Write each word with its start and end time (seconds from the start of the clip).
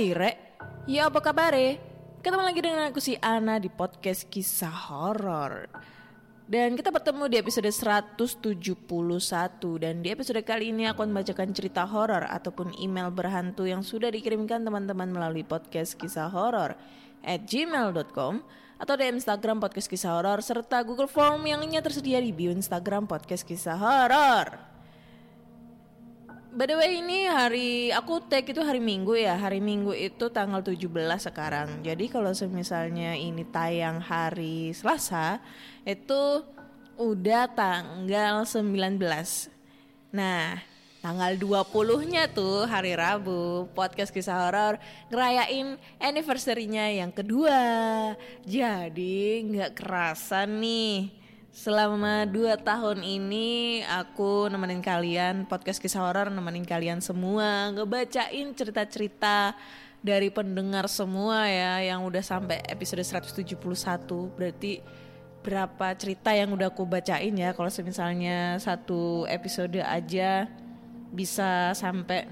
Hai 0.00 0.16
Re, 0.16 0.56
ya 0.88 1.12
apa 1.12 1.20
kabar 1.20 1.52
Ketemu 2.24 2.40
lagi 2.40 2.64
dengan 2.64 2.88
aku 2.88 3.04
si 3.04 3.20
Ana 3.20 3.60
di 3.60 3.68
podcast 3.68 4.32
kisah 4.32 4.88
horor. 4.88 5.68
Dan 6.48 6.72
kita 6.72 6.88
bertemu 6.88 7.28
di 7.28 7.36
episode 7.36 7.68
171 7.68 8.80
dan 9.76 10.00
di 10.00 10.08
episode 10.08 10.40
kali 10.40 10.72
ini 10.72 10.88
aku 10.88 11.04
akan 11.04 11.12
membacakan 11.12 11.52
cerita 11.52 11.84
horor 11.84 12.24
ataupun 12.32 12.80
email 12.80 13.12
berhantu 13.12 13.68
yang 13.68 13.84
sudah 13.84 14.08
dikirimkan 14.08 14.64
teman-teman 14.64 15.12
melalui 15.12 15.44
podcast 15.44 15.92
kisah 16.00 16.32
horor 16.32 16.80
at 17.20 17.44
gmail.com 17.44 18.40
atau 18.80 18.94
di 18.96 19.04
Instagram 19.04 19.60
podcast 19.60 19.84
kisah 19.84 20.16
horor 20.16 20.40
serta 20.40 20.80
Google 20.80 21.12
Form 21.12 21.44
yang 21.44 21.60
tersedia 21.84 22.24
di 22.24 22.32
bio 22.32 22.48
Instagram 22.48 23.04
podcast 23.04 23.44
kisah 23.44 23.76
horor. 23.76 24.69
By 26.50 26.66
the 26.66 26.74
way 26.74 26.98
ini 26.98 27.30
hari 27.30 27.94
aku 27.94 28.26
tag 28.26 28.42
itu 28.42 28.58
hari 28.58 28.82
Minggu 28.82 29.14
ya. 29.14 29.38
Hari 29.38 29.62
Minggu 29.62 29.94
itu 29.94 30.34
tanggal 30.34 30.58
17 30.58 30.82
sekarang. 31.22 31.78
Jadi 31.86 32.10
kalau 32.10 32.34
misalnya 32.50 33.14
ini 33.14 33.46
tayang 33.46 34.02
hari 34.02 34.74
Selasa 34.74 35.38
itu 35.86 36.42
udah 36.98 37.46
tanggal 37.54 38.42
19. 38.42 38.98
Nah, 40.10 40.58
tanggal 40.98 41.38
20-nya 41.38 42.26
tuh 42.34 42.66
hari 42.66 42.98
Rabu 42.98 43.70
podcast 43.70 44.10
kisah 44.10 44.42
horor 44.42 44.82
ngerayain 45.06 45.78
anniversary-nya 46.02 46.98
yang 46.98 47.14
kedua. 47.14 47.62
Jadi 48.42 49.46
nggak 49.46 49.78
kerasa 49.78 50.50
nih 50.50 51.19
Selama 51.50 52.30
dua 52.30 52.54
tahun 52.54 53.02
ini 53.02 53.82
aku 53.82 54.46
nemenin 54.46 54.78
kalian 54.78 55.50
podcast 55.50 55.82
kisah 55.82 55.98
horor 55.98 56.30
nemenin 56.30 56.62
kalian 56.62 57.02
semua 57.02 57.74
ngebacain 57.74 58.54
cerita-cerita 58.54 59.58
dari 59.98 60.30
pendengar 60.30 60.86
semua 60.86 61.50
ya 61.50 61.82
yang 61.82 62.06
udah 62.06 62.22
sampai 62.22 62.62
episode 62.70 63.02
171 63.02 63.58
berarti 64.32 64.80
berapa 65.42 65.92
cerita 65.98 66.30
yang 66.32 66.54
udah 66.54 66.70
aku 66.70 66.86
bacain 66.86 67.34
ya 67.34 67.50
kalau 67.50 67.68
misalnya 67.82 68.56
satu 68.62 69.26
episode 69.26 69.82
aja 69.82 70.46
bisa 71.10 71.74
sampai 71.74 72.30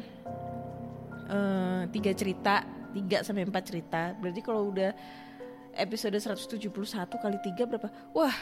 eh, 1.27 1.81
tiga 1.91 2.15
cerita 2.15 2.78
tiga 2.93 3.23
sampai 3.23 3.45
empat 3.47 3.65
cerita. 3.69 4.03
Berarti 4.19 4.41
kalau 4.41 4.73
udah 4.73 4.93
episode 5.77 6.17
171 6.17 6.69
kali 7.07 7.39
tiga 7.45 7.62
berapa? 7.69 7.89
Wah 8.17 8.34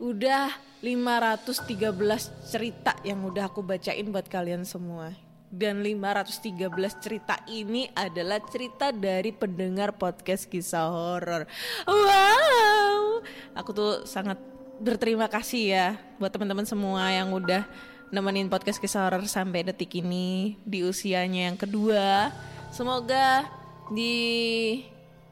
udah 0.00 0.52
513 0.82 2.50
cerita 2.50 2.92
yang 3.06 3.22
udah 3.22 3.46
aku 3.46 3.62
bacain 3.62 4.08
buat 4.10 4.26
kalian 4.26 4.66
semua. 4.66 5.14
Dan 5.52 5.84
513 5.84 6.64
cerita 6.96 7.36
ini 7.44 7.86
adalah 7.92 8.40
cerita 8.48 8.88
dari 8.88 9.36
pendengar 9.36 9.94
podcast 10.00 10.48
kisah 10.48 10.88
horor. 10.88 11.44
Wow, 11.84 13.20
aku 13.52 13.70
tuh 13.76 13.92
sangat 14.08 14.40
berterima 14.80 15.28
kasih 15.28 15.62
ya 15.70 15.88
buat 16.16 16.32
teman-teman 16.32 16.66
semua 16.66 17.06
yang 17.12 17.30
udah 17.30 17.62
nemenin 18.10 18.50
podcast 18.50 18.80
kisah 18.80 19.06
horor 19.06 19.28
sampai 19.28 19.62
detik 19.62 19.92
ini 20.00 20.56
di 20.64 20.82
usianya 20.82 21.52
yang 21.52 21.58
kedua. 21.60 22.32
Semoga 22.72 23.46
di 23.92 24.80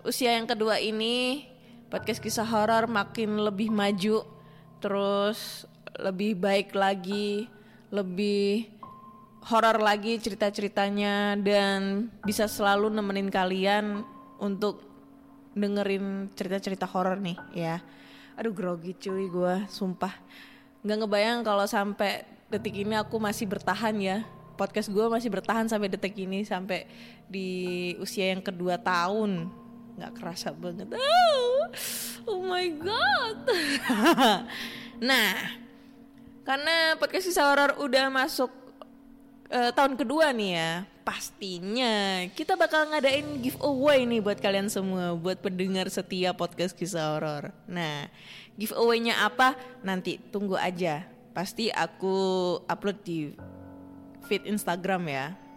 usia 0.04 0.36
yang 0.36 0.44
kedua 0.44 0.80
ini 0.80 1.48
podcast 1.90 2.20
kisah 2.20 2.46
horor 2.46 2.86
makin 2.86 3.40
lebih 3.40 3.72
maju 3.72 4.39
terus 4.80 5.68
lebih 6.00 6.40
baik 6.40 6.72
lagi, 6.72 7.46
lebih 7.92 8.72
horor 9.48 9.80
lagi 9.80 10.20
cerita-ceritanya 10.20 11.36
dan 11.40 12.08
bisa 12.24 12.44
selalu 12.48 12.92
nemenin 12.92 13.28
kalian 13.32 14.04
untuk 14.40 14.84
dengerin 15.56 16.32
cerita-cerita 16.32 16.88
horor 16.88 17.20
nih 17.20 17.36
ya. 17.52 17.80
Aduh 18.36 18.56
grogi 18.56 18.96
cuy 18.96 19.28
gue, 19.28 19.54
sumpah. 19.68 20.16
Nggak 20.80 20.98
ngebayang 21.04 21.40
kalau 21.44 21.68
sampai 21.68 22.24
detik 22.48 22.80
ini 22.80 22.96
aku 22.96 23.20
masih 23.20 23.44
bertahan 23.44 23.96
ya. 24.00 24.24
Podcast 24.56 24.92
gue 24.92 25.06
masih 25.08 25.32
bertahan 25.32 25.68
sampai 25.68 25.88
detik 25.88 26.16
ini 26.20 26.44
sampai 26.44 26.84
di 27.28 27.48
usia 27.96 28.28
yang 28.32 28.44
kedua 28.44 28.76
tahun 28.76 29.48
nggak 29.98 30.12
kerasa 30.18 30.54
banget. 30.54 30.90
Oh, 30.94 31.66
oh 32.28 32.40
my 32.46 32.66
god. 32.78 33.38
nah, 35.10 35.34
karena 36.46 36.98
podcast 36.98 37.30
kisah 37.30 37.46
horor 37.50 37.78
udah 37.82 38.06
masuk 38.10 38.50
uh, 39.50 39.70
tahun 39.74 39.98
kedua 39.98 40.30
nih 40.30 40.50
ya, 40.56 40.72
pastinya 41.02 42.26
kita 42.34 42.54
bakal 42.54 42.86
ngadain 42.90 43.42
giveaway 43.42 44.06
nih 44.06 44.20
buat 44.22 44.38
kalian 44.38 44.70
semua, 44.70 45.16
buat 45.18 45.42
pendengar 45.42 45.90
setia 45.90 46.30
podcast 46.36 46.76
kisah 46.76 47.16
horor. 47.16 47.50
Nah, 47.66 48.06
giveaway-nya 48.54 49.26
apa? 49.26 49.58
Nanti 49.82 50.22
tunggu 50.30 50.54
aja. 50.54 51.06
Pasti 51.30 51.70
aku 51.70 52.58
upload 52.66 52.98
di 53.06 53.30
feed 54.26 54.46
Instagram 54.46 55.06
ya 55.10 55.49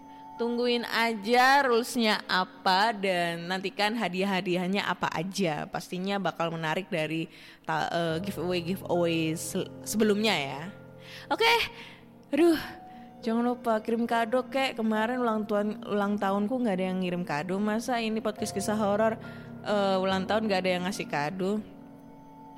tungguin 0.43 0.83
aja 0.83 1.63
rulesnya 1.63 2.19
apa 2.27 2.91
dan 2.91 3.47
nantikan 3.47 3.95
hadiah-hadiahnya 3.95 4.83
apa 4.83 5.07
aja. 5.15 5.63
Pastinya 5.71 6.19
bakal 6.19 6.51
menarik 6.51 6.91
dari 6.91 7.31
uh, 7.71 8.19
giveaway 8.19 8.59
giveaway 8.59 9.39
se 9.39 9.63
sebelumnya 9.87 10.35
ya. 10.35 10.61
Oke 11.31 11.47
okay. 11.47 11.57
aduh 12.35 12.59
jangan 13.23 13.55
lupa 13.55 13.79
kirim 13.79 14.03
kado 14.03 14.43
kek. 14.51 14.75
Kemarin 14.75 15.23
ulang 15.23 15.47
tahun 15.47 15.79
ulang 15.87 16.19
tahunku 16.19 16.51
nggak 16.59 16.75
ada 16.75 16.85
yang 16.91 16.99
ngirim 16.99 17.23
kado. 17.23 17.55
Masa 17.55 18.03
ini 18.03 18.19
podcast 18.19 18.51
kisah 18.51 18.75
horor 18.75 19.15
uh, 19.63 19.95
ulang 20.03 20.27
tahun 20.27 20.51
nggak 20.51 20.59
ada 20.59 20.71
yang 20.75 20.83
ngasih 20.83 21.07
kado? 21.07 21.63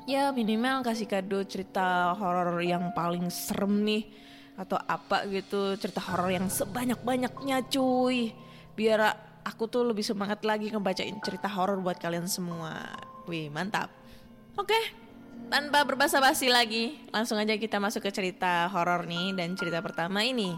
Ya 0.09 0.34
minimal 0.34 0.81
kasih 0.81 1.06
kado 1.06 1.38
cerita 1.46 2.17
horor 2.17 2.66
yang 2.66 2.90
paling 2.97 3.29
serem 3.29 3.85
nih 3.85 4.09
atau 4.55 4.79
apa 4.88 5.27
gitu 5.27 5.75
cerita 5.75 5.99
horor 5.99 6.31
yang 6.31 6.47
sebanyak-banyaknya 6.47 7.67
cuy. 7.67 8.31
Biar 8.75 8.99
aku 9.43 9.67
tuh 9.67 9.83
lebih 9.88 10.03
semangat 10.03 10.43
lagi 10.47 10.71
ngebacain 10.71 11.19
cerita 11.19 11.51
horor 11.51 11.79
buat 11.83 11.99
kalian 11.99 12.27
semua. 12.27 12.95
Wih 13.27 13.51
mantap. 13.51 13.91
Oke 14.55 15.05
tanpa 15.51 15.83
berbasa-basi 15.83 16.47
lagi 16.47 16.95
langsung 17.11 17.38
aja 17.38 17.59
kita 17.59 17.77
masuk 17.77 18.07
ke 18.07 18.11
cerita 18.16 18.66
horor 18.72 19.03
nih 19.05 19.35
dan 19.35 19.53
cerita 19.59 19.84
pertama 19.84 20.23
ini. 20.23 20.55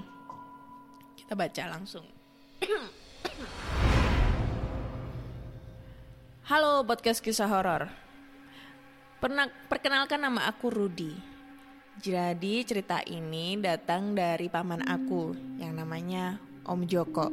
Kita 1.17 1.33
baca 1.33 1.63
langsung. 1.67 2.05
Halo 6.47 6.85
podcast 6.87 7.19
kisah 7.19 7.49
horor. 7.49 7.91
Pernah 9.17 9.49
perkenalkan 9.67 10.21
nama 10.21 10.45
aku 10.45 10.69
Rudy 10.69 11.36
jadi 11.97 12.61
cerita 12.61 13.01
ini 13.09 13.57
datang 13.57 14.13
dari 14.13 14.53
paman 14.53 14.85
aku 14.85 15.33
yang 15.57 15.73
namanya 15.81 16.37
Om 16.61 16.85
Joko. 16.85 17.27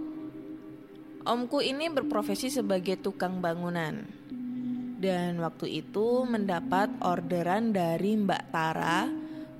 Omku 1.25 1.61
ini 1.61 1.93
berprofesi 1.93 2.49
sebagai 2.49 2.97
tukang 2.97 3.45
bangunan. 3.45 4.09
Dan 4.97 5.37
waktu 5.45 5.85
itu 5.85 6.25
mendapat 6.25 6.89
orderan 7.05 7.77
dari 7.77 8.17
Mbak 8.17 8.45
Tara 8.49 9.05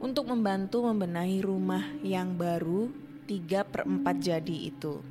untuk 0.01 0.33
membantu 0.33 0.89
membenahi 0.89 1.45
rumah 1.45 1.85
yang 2.01 2.41
baru 2.41 2.89
3 3.29 3.61
per 3.61 3.85
4 3.85 4.09
jadi 4.25 4.57
itu. 4.73 5.05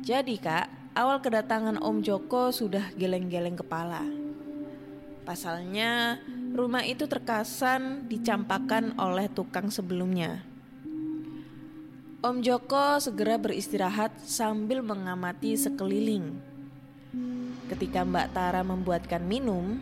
Jadi 0.00 0.40
kak, 0.40 0.96
awal 0.96 1.20
kedatangan 1.20 1.76
Om 1.84 2.00
Joko 2.00 2.48
sudah 2.48 2.96
geleng-geleng 2.96 3.60
kepala. 3.60 4.08
Pasalnya 5.28 6.16
rumah 6.52 6.84
itu 6.84 7.08
terkesan 7.08 8.04
dicampakkan 8.12 8.92
oleh 9.00 9.26
tukang 9.32 9.72
sebelumnya. 9.72 10.44
Om 12.22 12.38
Joko 12.44 13.02
segera 13.02 13.40
beristirahat 13.40 14.14
sambil 14.22 14.84
mengamati 14.84 15.58
sekeliling. 15.58 16.38
Ketika 17.66 18.04
Mbak 18.04 18.36
Tara 18.36 18.62
membuatkan 18.62 19.24
minum, 19.24 19.80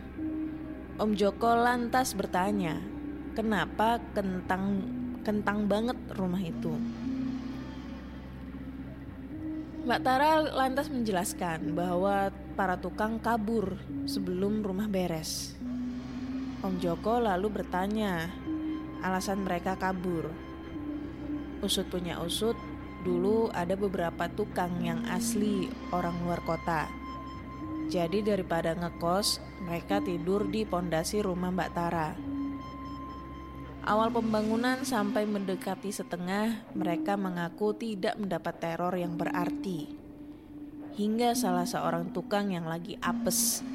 Om 0.95 1.11
Joko 1.13 1.53
lantas 1.53 2.15
bertanya, 2.15 2.79
"Kenapa 3.35 3.99
kentang 4.15 4.81
kentang 5.21 5.67
banget 5.67 5.99
rumah 6.17 6.41
itu?" 6.41 6.71
Mbak 9.85 10.01
Tara 10.01 10.45
lantas 10.45 10.87
menjelaskan 10.87 11.75
bahwa 11.75 12.31
para 12.55 12.79
tukang 12.79 13.19
kabur 13.19 13.75
sebelum 14.07 14.63
rumah 14.63 14.85
beres. 14.85 15.57
Om 16.61 16.77
Joko 16.77 17.17
lalu 17.17 17.49
bertanya 17.49 18.29
alasan 19.01 19.41
mereka 19.41 19.81
kabur. 19.81 20.29
Usut 21.65 21.89
punya 21.89 22.21
usut, 22.21 22.53
dulu 23.01 23.49
ada 23.49 23.73
beberapa 23.73 24.29
tukang 24.29 24.77
yang 24.85 25.01
asli 25.09 25.73
orang 25.89 26.21
luar 26.21 26.37
kota. 26.45 26.85
Jadi 27.89 28.21
daripada 28.21 28.77
ngekos, 28.77 29.41
mereka 29.65 30.05
tidur 30.05 30.45
di 30.53 30.61
pondasi 30.61 31.25
rumah 31.25 31.49
Mbak 31.49 31.71
Tara. 31.73 32.13
Awal 33.81 34.13
pembangunan 34.13 34.85
sampai 34.85 35.25
mendekati 35.25 35.89
setengah, 35.89 36.61
mereka 36.77 37.17
mengaku 37.17 37.73
tidak 37.73 38.21
mendapat 38.21 38.61
teror 38.61 38.93
yang 38.93 39.17
berarti. 39.17 39.97
Hingga 40.93 41.33
salah 41.33 41.65
seorang 41.65 42.13
tukang 42.13 42.53
yang 42.53 42.69
lagi 42.69 43.01
apes. 43.01 43.65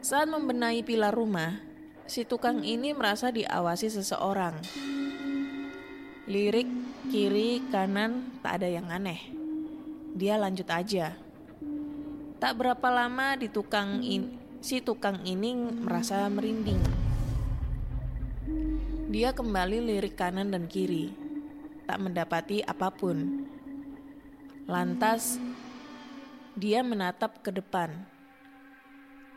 Saat 0.00 0.32
membenahi 0.32 0.80
pilar 0.80 1.12
rumah, 1.12 1.60
si 2.08 2.24
tukang 2.24 2.64
ini 2.64 2.96
merasa 2.96 3.28
diawasi 3.28 3.92
seseorang. 3.92 4.56
Lirik 6.24 6.64
kiri 7.12 7.60
kanan 7.68 8.40
tak 8.40 8.64
ada 8.64 8.68
yang 8.72 8.88
aneh. 8.88 9.20
Dia 10.16 10.40
lanjut 10.40 10.64
aja. 10.72 11.20
Tak 12.40 12.52
berapa 12.56 12.88
lama 12.88 13.36
di 13.36 13.52
tukang 13.52 14.00
in, 14.00 14.40
si 14.64 14.80
tukang 14.80 15.20
ini 15.28 15.52
merasa 15.68 16.24
merinding. 16.32 16.80
Dia 19.12 19.36
kembali 19.36 19.84
lirik 19.84 20.16
kanan 20.16 20.48
dan 20.48 20.64
kiri, 20.64 21.12
tak 21.84 22.00
mendapati 22.00 22.64
apa 22.64 22.88
pun. 22.88 23.44
Lantas 24.64 25.36
dia 26.56 26.80
menatap 26.80 27.44
ke 27.44 27.52
depan. 27.52 28.09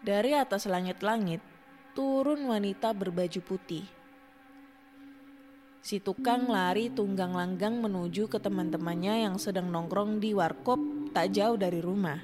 Dari 0.04 0.36
atas 0.36 0.68
langit-langit 0.68 1.40
turun 1.96 2.52
wanita 2.52 2.92
berbaju 2.92 3.40
putih. 3.40 3.88
Si 5.80 6.04
tukang 6.04 6.52
lari 6.52 6.92
tunggang 6.92 7.32
langgang 7.32 7.80
menuju 7.80 8.28
ke 8.28 8.36
teman-temannya 8.36 9.24
yang 9.24 9.40
sedang 9.40 9.72
nongkrong 9.72 10.20
di 10.20 10.36
warkop 10.36 10.76
tak 11.16 11.32
jauh 11.32 11.56
dari 11.56 11.80
rumah. 11.80 12.20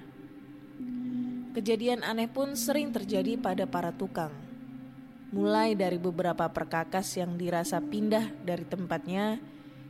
Kejadian 1.56 2.04
aneh 2.04 2.28
pun 2.28 2.60
sering 2.60 2.92
terjadi 2.92 3.40
pada 3.40 3.64
para 3.64 3.96
tukang. 3.96 4.36
Mulai 5.32 5.72
dari 5.72 5.96
beberapa 5.96 6.52
perkakas 6.52 7.16
yang 7.16 7.40
dirasa 7.40 7.80
pindah 7.80 8.44
dari 8.44 8.68
tempatnya 8.68 9.40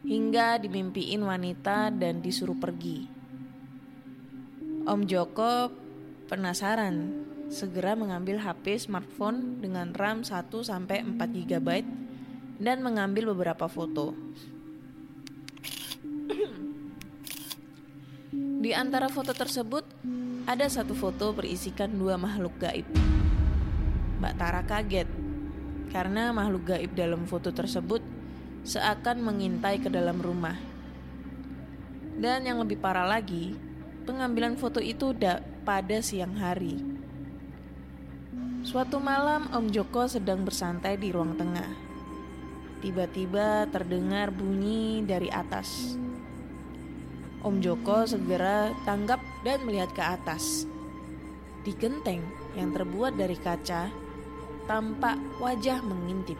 hingga 0.06 0.62
dimimpiin 0.62 1.26
wanita 1.26 1.90
dan 1.90 2.22
disuruh 2.22 2.54
pergi. 2.54 3.10
Om 4.86 5.02
Joko 5.10 5.74
penasaran, 6.30 7.26
segera 7.50 7.98
mengambil 7.98 8.38
HP 8.38 8.78
smartphone 8.78 9.58
dengan 9.58 9.90
RAM 9.98 10.22
1 10.22 10.54
sampai 10.62 11.02
4 11.02 11.50
GB 11.50 11.82
dan 12.62 12.86
mengambil 12.86 13.34
beberapa 13.34 13.66
foto. 13.66 14.14
Di 18.64 18.72
antara 18.78 19.10
foto 19.10 19.34
tersebut, 19.34 19.82
ada 20.46 20.70
satu 20.70 20.94
foto 20.94 21.34
berisikan 21.34 21.90
dua 21.98 22.22
makhluk 22.22 22.54
gaib. 22.62 22.86
Mbak 24.22 24.34
Tara 24.38 24.62
kaget 24.62 25.10
karena 25.90 26.30
makhluk 26.30 26.70
gaib 26.70 26.94
dalam 26.94 27.26
foto 27.26 27.50
tersebut 27.50 28.06
seakan 28.62 29.26
mengintai 29.26 29.82
ke 29.82 29.90
dalam 29.90 30.22
rumah. 30.22 30.70
Dan 32.20 32.44
yang 32.44 32.60
lebih 32.60 32.78
parah 32.78 33.08
lagi, 33.08 33.56
pengambilan 34.04 34.60
foto 34.60 34.84
itu 34.84 35.16
pada 35.64 36.04
siang 36.04 36.36
hari. 36.36 36.99
Suatu 38.60 39.00
malam, 39.00 39.48
Om 39.56 39.72
Joko 39.72 40.04
sedang 40.12 40.44
bersantai 40.44 41.00
di 41.00 41.16
ruang 41.16 41.40
tengah. 41.40 41.72
Tiba-tiba 42.84 43.64
terdengar 43.72 44.36
bunyi 44.36 45.00
dari 45.08 45.32
atas. 45.32 45.96
Om 47.40 47.64
Joko 47.64 48.04
segera 48.04 48.76
tanggap 48.84 49.24
dan 49.48 49.64
melihat 49.64 49.96
ke 49.96 50.04
atas. 50.04 50.68
Di 51.64 51.72
genteng 51.72 52.20
yang 52.60 52.76
terbuat 52.76 53.16
dari 53.16 53.40
kaca, 53.40 53.88
tampak 54.68 55.16
wajah 55.40 55.80
mengintip. 55.80 56.40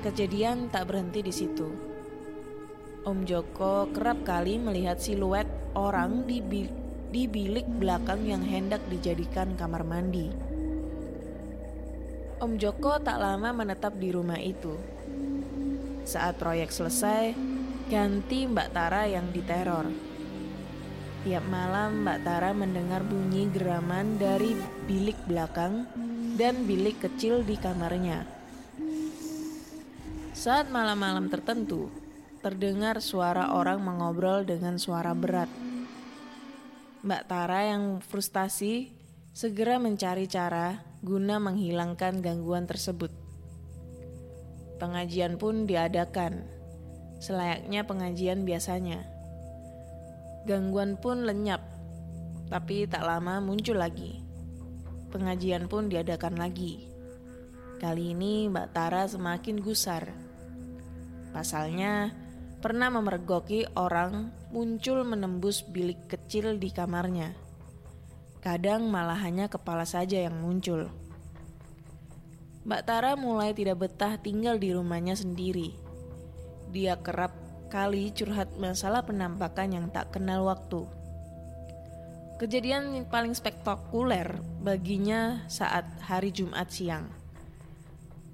Kejadian 0.00 0.72
tak 0.72 0.88
berhenti 0.88 1.20
di 1.20 1.32
situ. 1.32 1.68
Om 3.04 3.28
Joko 3.28 3.92
kerap 3.92 4.24
kali 4.24 4.56
melihat 4.56 4.96
siluet 4.96 5.44
orang 5.76 6.24
di, 6.24 6.40
di 7.08 7.24
bilik 7.24 7.64
belakang 7.64 8.28
yang 8.28 8.44
hendak 8.44 8.84
dijadikan 8.92 9.56
kamar 9.56 9.84
mandi. 9.84 10.28
Om 12.38 12.54
Joko 12.60 13.00
tak 13.02 13.18
lama 13.18 13.50
menetap 13.50 13.96
di 13.98 14.14
rumah 14.14 14.38
itu. 14.38 14.76
Saat 16.06 16.38
proyek 16.38 16.70
selesai, 16.70 17.34
ganti 17.90 18.46
Mbak 18.46 18.68
Tara 18.70 19.10
yang 19.10 19.32
diteror. 19.34 19.90
Tiap 21.26 21.44
malam 21.50 22.06
Mbak 22.06 22.18
Tara 22.22 22.54
mendengar 22.54 23.02
bunyi 23.02 23.50
geraman 23.50 24.20
dari 24.20 24.54
bilik 24.86 25.18
belakang 25.26 25.88
dan 26.38 26.62
bilik 26.62 27.02
kecil 27.02 27.42
di 27.42 27.58
kamarnya. 27.58 28.22
Saat 30.30 30.70
malam-malam 30.70 31.26
tertentu, 31.26 31.90
terdengar 32.38 33.02
suara 33.02 33.50
orang 33.50 33.82
mengobrol 33.82 34.46
dengan 34.46 34.78
suara 34.78 35.10
berat. 35.10 35.67
Mbak 36.98 37.30
Tara 37.30 37.62
yang 37.62 38.02
frustasi 38.02 38.90
segera 39.30 39.78
mencari 39.78 40.26
cara 40.26 40.82
guna 40.98 41.38
menghilangkan 41.38 42.18
gangguan 42.18 42.66
tersebut. 42.66 43.14
Pengajian 44.82 45.38
pun 45.38 45.62
diadakan, 45.62 46.42
selayaknya 47.22 47.86
pengajian 47.86 48.42
biasanya. 48.42 49.06
Gangguan 50.50 50.98
pun 50.98 51.22
lenyap, 51.22 51.62
tapi 52.50 52.90
tak 52.90 53.06
lama 53.06 53.38
muncul 53.38 53.78
lagi. 53.78 54.18
Pengajian 55.14 55.70
pun 55.70 55.86
diadakan 55.86 56.34
lagi. 56.34 56.82
Kali 57.78 58.10
ini 58.10 58.50
Mbak 58.50 58.74
Tara 58.74 59.06
semakin 59.06 59.62
gusar. 59.62 60.10
Pasalnya, 61.30 62.10
pernah 62.58 62.90
memergoki 62.90 63.66
orang 63.78 64.34
muncul 64.50 65.06
menembus 65.06 65.62
bilik 65.62 66.10
kecil 66.10 66.58
di 66.58 66.70
kamarnya 66.74 67.48
Kadang 68.38 68.86
malah 68.86 69.18
hanya 69.18 69.50
kepala 69.50 69.82
saja 69.82 70.22
yang 70.22 70.38
muncul. 70.38 70.86
Mbak 72.62 72.82
Tara 72.86 73.12
mulai 73.18 73.50
tidak 73.50 73.82
betah 73.82 74.14
tinggal 74.14 74.62
di 74.62 74.70
rumahnya 74.70 75.18
sendiri. 75.18 75.74
Dia 76.70 76.94
kerap 77.02 77.34
kali 77.66 78.14
curhat 78.14 78.54
masalah 78.54 79.02
penampakan 79.02 79.74
yang 79.74 79.86
tak 79.90 80.14
kenal 80.14 80.46
waktu. 80.46 80.86
Kejadian 82.38 83.02
paling 83.10 83.34
spektakuler 83.34 84.38
baginya 84.62 85.42
saat 85.50 85.84
hari 86.06 86.30
Jumat 86.30 86.70
siang. 86.70 87.10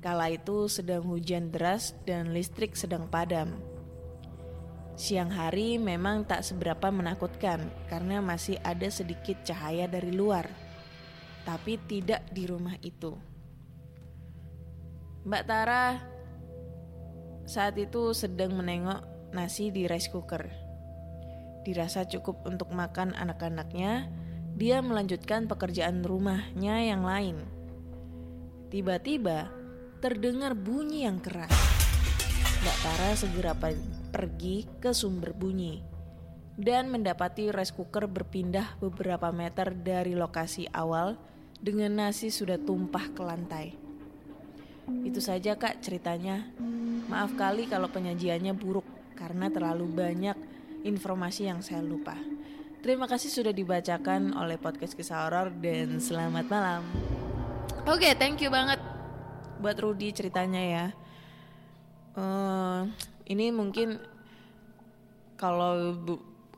Kala 0.04 0.28
itu 0.37 0.69
sedang 0.69 1.09
hujan 1.09 1.49
deras 1.49 1.97
dan 2.04 2.37
listrik 2.37 2.76
sedang 2.76 3.09
padam. 3.09 3.74
Siang 4.94 5.34
hari 5.34 5.74
memang 5.74 6.22
tak 6.22 6.46
seberapa 6.46 6.86
menakutkan 6.94 7.66
karena 7.90 8.22
masih 8.22 8.62
ada 8.62 8.86
sedikit 8.86 9.42
cahaya 9.42 9.90
dari 9.90 10.14
luar, 10.14 10.46
tapi 11.42 11.82
tidak 11.90 12.22
di 12.30 12.46
rumah 12.46 12.78
itu. 12.78 13.18
Mbak 15.26 15.44
Tara 15.50 15.98
saat 17.42 17.74
itu 17.74 18.14
sedang 18.14 18.54
menengok 18.54 19.34
nasi 19.34 19.74
di 19.74 19.90
rice 19.90 20.14
cooker. 20.14 20.46
Dirasa 21.66 22.06
cukup 22.06 22.46
untuk 22.46 22.70
makan 22.70 23.18
anak-anaknya, 23.18 24.06
dia 24.54 24.78
melanjutkan 24.78 25.50
pekerjaan 25.50 26.06
rumahnya 26.06 26.86
yang 26.86 27.02
lain. 27.02 27.42
Tiba-tiba 28.70 29.50
terdengar 29.98 30.54
bunyi 30.54 31.02
yang 31.02 31.18
keras. 31.18 31.50
Mbak 32.62 32.78
Tara 32.84 33.10
segera 33.18 33.52
pergi 34.14 34.71
ke 34.78 34.94
sumber 34.94 35.35
bunyi 35.35 35.83
dan 36.54 36.87
mendapati 36.87 37.50
rice 37.50 37.75
cooker 37.75 38.06
berpindah 38.06 38.78
beberapa 38.78 39.35
meter 39.35 39.75
dari 39.75 40.14
lokasi 40.14 40.71
awal 40.71 41.18
dengan 41.59 42.06
nasi 42.06 42.30
sudah 42.30 42.54
tumpah 42.62 43.11
ke 43.11 43.23
lantai. 43.26 43.75
Itu 45.02 45.18
saja 45.18 45.59
kak 45.59 45.83
ceritanya. 45.83 46.47
Maaf 47.11 47.35
kali 47.35 47.66
kalau 47.66 47.90
penyajiannya 47.90 48.54
buruk 48.54 48.87
karena 49.18 49.50
terlalu 49.50 49.90
banyak 49.90 50.38
informasi 50.87 51.50
yang 51.50 51.59
saya 51.64 51.83
lupa. 51.83 52.14
Terima 52.85 53.09
kasih 53.09 53.33
sudah 53.33 53.50
dibacakan 53.50 54.37
oleh 54.37 54.61
podcast 54.61 54.94
kisah 54.94 55.25
horor 55.26 55.49
dan 55.59 55.99
selamat 55.99 56.47
malam. 56.52 56.83
Oke, 57.88 58.12
thank 58.14 58.44
you 58.44 58.52
banget 58.52 58.76
buat 59.59 59.80
Rudy 59.80 60.12
ceritanya 60.12 60.62
ya. 60.62 60.87
Eh, 62.14 62.80
ini 63.25 63.49
mungkin 63.50 63.97
kalau 65.40 65.97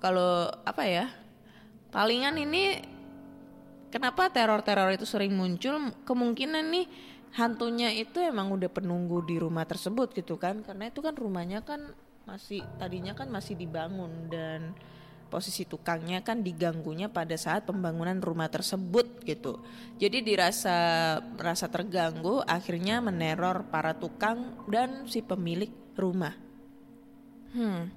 kalau 0.02 0.50
apa 0.66 0.82
ya? 0.86 1.06
Palingan 1.90 2.36
ini 2.36 2.82
kenapa 3.88 4.28
teror-teror 4.28 4.92
itu 4.92 5.08
sering 5.08 5.32
muncul? 5.32 5.94
Kemungkinan 6.04 6.64
nih 6.68 6.86
hantunya 7.36 7.92
itu 7.94 8.20
emang 8.20 8.52
udah 8.52 8.68
penunggu 8.68 9.24
di 9.24 9.40
rumah 9.40 9.64
tersebut 9.64 10.12
gitu 10.12 10.36
kan? 10.36 10.60
Karena 10.66 10.90
itu 10.90 11.00
kan 11.00 11.14
rumahnya 11.16 11.62
kan 11.64 11.94
masih 12.26 12.60
tadinya 12.76 13.14
kan 13.14 13.30
masih 13.30 13.54
dibangun 13.54 14.26
dan 14.26 14.74
posisi 15.26 15.66
tukangnya 15.66 16.22
kan 16.22 16.42
diganggunya 16.42 17.10
pada 17.10 17.34
saat 17.34 17.66
pembangunan 17.66 18.18
rumah 18.22 18.46
tersebut 18.46 19.26
gitu. 19.26 19.58
Jadi 19.98 20.22
dirasa 20.22 20.78
merasa 21.34 21.66
terganggu 21.66 22.42
akhirnya 22.46 23.02
meneror 23.02 23.66
para 23.70 23.94
tukang 23.98 24.54
dan 24.70 25.06
si 25.10 25.22
pemilik 25.22 25.70
rumah. 25.98 26.45
Hmm. 27.54 27.92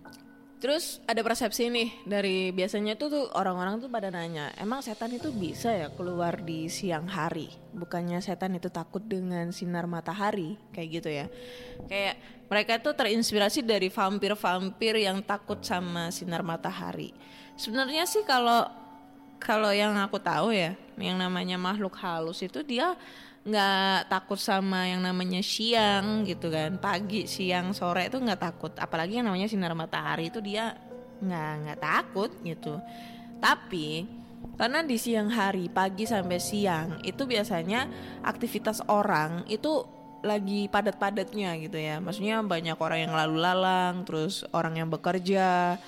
Terus 0.60 1.00
ada 1.08 1.24
persepsi 1.24 1.72
nih 1.72 2.04
dari 2.04 2.52
biasanya 2.52 3.00
tuh 3.00 3.08
tuh 3.08 3.26
orang-orang 3.32 3.80
tuh 3.80 3.88
pada 3.88 4.12
nanya, 4.12 4.52
emang 4.60 4.84
setan 4.84 5.16
itu 5.16 5.32
bisa 5.32 5.72
ya 5.72 5.88
keluar 5.88 6.44
di 6.44 6.68
siang 6.68 7.08
hari? 7.08 7.48
Bukannya 7.72 8.20
setan 8.20 8.60
itu 8.60 8.68
takut 8.68 9.00
dengan 9.00 9.56
sinar 9.56 9.88
matahari 9.88 10.60
kayak 10.76 10.90
gitu 11.00 11.08
ya? 11.08 11.32
Kayak 11.88 12.20
mereka 12.52 12.76
tuh 12.84 12.92
terinspirasi 12.92 13.64
dari 13.64 13.88
vampir-vampir 13.88 15.00
yang 15.00 15.24
takut 15.24 15.64
sama 15.64 16.12
sinar 16.12 16.44
matahari. 16.44 17.16
Sebenarnya 17.56 18.04
sih 18.04 18.28
kalau 18.28 18.68
kalau 19.40 19.72
yang 19.72 19.96
aku 19.96 20.20
tahu 20.20 20.52
ya, 20.52 20.76
yang 21.00 21.16
namanya 21.16 21.56
makhluk 21.56 21.96
halus 22.04 22.44
itu 22.44 22.60
dia 22.68 23.00
nggak 23.44 24.12
takut 24.12 24.40
sama 24.40 24.90
yang 24.90 25.04
namanya 25.04 25.40
siang 25.40 26.28
gitu 26.28 26.52
kan. 26.52 26.76
Pagi 26.80 27.26
siang 27.26 27.72
sore 27.72 28.12
itu 28.12 28.20
nggak 28.20 28.42
takut. 28.42 28.74
Apalagi 28.76 29.20
yang 29.20 29.32
namanya 29.32 29.48
sinar 29.48 29.72
matahari 29.76 30.28
itu 30.28 30.44
dia 30.44 30.76
nggak 31.20 31.52
nggak 31.64 31.80
takut 31.80 32.32
gitu. 32.44 32.80
Tapi 33.40 34.08
karena 34.60 34.84
di 34.84 34.96
siang 35.00 35.32
hari 35.32 35.72
pagi 35.72 36.04
sampai 36.04 36.40
siang 36.40 37.00
itu 37.04 37.24
biasanya 37.24 37.88
aktivitas 38.24 38.84
orang 38.88 39.48
itu 39.48 39.84
lagi 40.20 40.68
padat-padatnya 40.68 41.56
gitu 41.64 41.80
ya. 41.80 42.04
Maksudnya 42.04 42.44
banyak 42.44 42.76
orang 42.76 43.00
yang 43.08 43.14
lalu 43.16 43.38
lalang 43.40 44.04
terus 44.04 44.44
orang 44.52 44.76
yang 44.80 44.92
bekerja. 44.92 45.80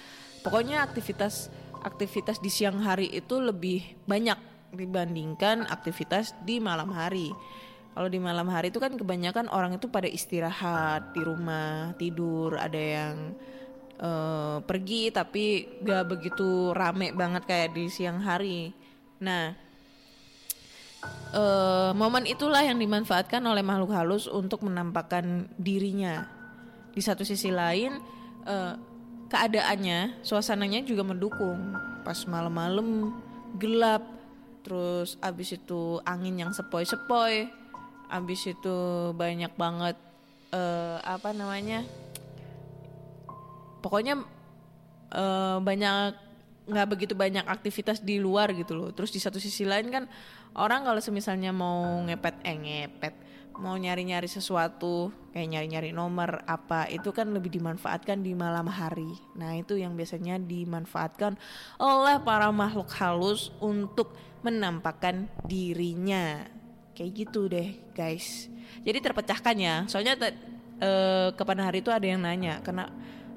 Pokoknya 0.41 0.87
aktivitas 0.87 1.51
aktivitas 1.81 2.39
di 2.39 2.47
siang 2.47 2.79
hari 2.79 3.09
itu 3.11 3.41
lebih 3.41 3.83
banyak 4.05 4.50
dibandingkan 4.71 5.67
aktivitas 5.67 6.35
di 6.43 6.63
malam 6.63 6.91
hari. 6.91 7.31
Kalau 7.91 8.07
di 8.07 8.19
malam 8.23 8.47
hari 8.47 8.71
itu 8.71 8.79
kan 8.79 8.95
kebanyakan 8.95 9.51
orang 9.51 9.75
itu 9.75 9.91
pada 9.91 10.07
istirahat 10.07 11.11
di 11.11 11.21
rumah, 11.27 11.91
tidur, 11.99 12.55
ada 12.55 12.79
yang 12.79 13.35
eh, 13.99 14.57
pergi 14.63 15.11
tapi 15.11 15.67
gak 15.83 16.07
begitu 16.07 16.71
rame 16.71 17.11
banget 17.11 17.43
kayak 17.43 17.75
di 17.75 17.91
siang 17.91 18.23
hari. 18.23 18.71
Nah, 19.19 19.51
eh, 21.35 21.91
momen 21.91 22.23
itulah 22.23 22.63
yang 22.63 22.79
dimanfaatkan 22.79 23.43
oleh 23.43 23.59
makhluk 23.59 23.91
halus 23.91 24.25
untuk 24.31 24.63
menampakkan 24.63 25.51
dirinya. 25.59 26.31
Di 26.95 27.03
satu 27.03 27.27
sisi 27.27 27.51
lain, 27.51 27.99
eh, 28.47 28.73
keadaannya, 29.27 30.23
suasananya 30.23 30.87
juga 30.87 31.03
mendukung. 31.03 31.75
Pas 32.07 32.23
malam-malam 32.23 33.11
gelap, 33.59 34.20
terus 34.61 35.17
abis 35.21 35.57
itu 35.57 35.97
angin 36.05 36.37
yang 36.37 36.51
sepoi-sepoi, 36.53 37.49
abis 38.09 38.53
itu 38.53 38.77
banyak 39.17 39.53
banget 39.57 39.97
eh, 40.53 40.97
apa 41.01 41.33
namanya, 41.33 41.85
pokoknya 43.81 44.21
eh, 45.13 45.57
banyak 45.59 46.31
nggak 46.71 46.87
begitu 46.87 47.13
banyak 47.17 47.43
aktivitas 47.49 47.99
di 48.05 48.21
luar 48.21 48.53
gitu 48.53 48.77
loh. 48.77 48.89
Terus 48.93 49.09
di 49.09 49.19
satu 49.19 49.41
sisi 49.41 49.65
lain 49.65 49.89
kan 49.89 50.03
orang 50.55 50.85
kalau 50.85 51.01
semisalnya 51.01 51.49
mau 51.51 52.05
ngepet 52.05 52.35
eh 52.45 52.55
ngepet 52.55 53.13
mau 53.59 53.75
nyari-nyari 53.75 54.29
sesuatu 54.29 55.11
kayak 55.31 55.47
nyari-nyari 55.47 55.91
nomor 55.95 56.43
apa 56.47 56.87
itu 56.91 57.11
kan 57.15 57.31
lebih 57.31 57.51
dimanfaatkan 57.51 58.19
di 58.23 58.35
malam 58.35 58.67
hari. 58.67 59.11
Nah, 59.35 59.55
itu 59.55 59.79
yang 59.79 59.95
biasanya 59.95 60.39
dimanfaatkan 60.39 61.39
oleh 61.79 62.17
para 62.23 62.51
makhluk 62.51 62.91
halus 62.99 63.51
untuk 63.63 64.13
menampakkan 64.43 65.27
dirinya. 65.47 66.47
Kayak 66.95 67.11
gitu 67.15 67.47
deh, 67.47 67.75
guys. 67.95 68.51
Jadi 68.83 68.99
terpecahkan 68.99 69.55
ya. 69.55 69.75
Soalnya 69.87 70.19
te- 70.19 70.37
eh, 70.81 71.29
kapan 71.37 71.59
hari 71.63 71.79
itu 71.85 71.93
ada 71.93 72.03
yang 72.03 72.19
nanya 72.19 72.59
karena 72.65 72.89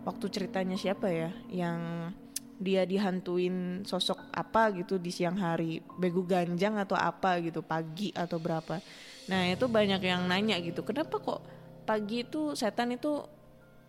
waktu 0.05 0.27
ceritanya 0.33 0.77
siapa 0.77 1.09
ya 1.09 1.31
yang 1.49 2.11
dia 2.55 2.87
dihantuin 2.87 3.83
sosok 3.83 4.31
apa 4.31 4.71
gitu 4.79 4.97
di 4.97 5.11
siang 5.11 5.37
hari 5.37 5.83
begu 5.99 6.23
ganjang 6.23 6.79
atau 6.79 6.95
apa 6.95 7.43
gitu 7.43 7.61
pagi 7.67 8.15
atau 8.15 8.39
berapa 8.39 8.79
nah 9.25 9.49
itu 9.49 9.65
banyak 9.65 10.01
yang 10.05 10.29
nanya 10.29 10.61
gitu 10.61 10.85
kenapa 10.85 11.17
kok 11.17 11.41
pagi 11.85 12.25
itu 12.25 12.57
setan 12.57 12.97
itu 12.97 13.25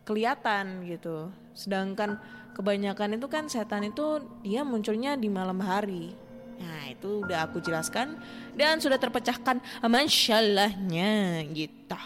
kelihatan? 0.06 0.86
gitu. 0.86 1.34
Sedangkan 1.58 2.22
kebanyakan 2.54 3.18
itu 3.18 3.27
kan 3.27 3.50
setan 3.50 3.89
itu 3.89 4.22
dia 4.46 4.62
munculnya 4.62 5.18
di 5.18 5.27
malam 5.27 5.58
hari. 5.60 6.13
Nah 6.56 6.88
itu 6.88 7.25
udah 7.25 7.50
aku 7.50 7.60
jelaskan 7.60 8.15
dan 8.56 8.80
sudah 8.80 8.96
terpecahkan. 8.96 9.60
Masyallahnya 9.84 11.44
gitu. 11.51 12.00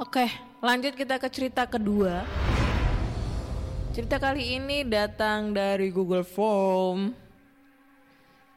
Oke 0.00 0.26
lanjut 0.64 0.96
kita 0.96 1.20
ke 1.20 1.28
cerita 1.30 1.68
kedua. 1.68 2.26
Cerita 3.92 4.16
kali 4.16 4.56
ini 4.56 4.88
datang 4.88 5.52
dari 5.52 5.92
Google 5.92 6.24
Form. 6.24 7.12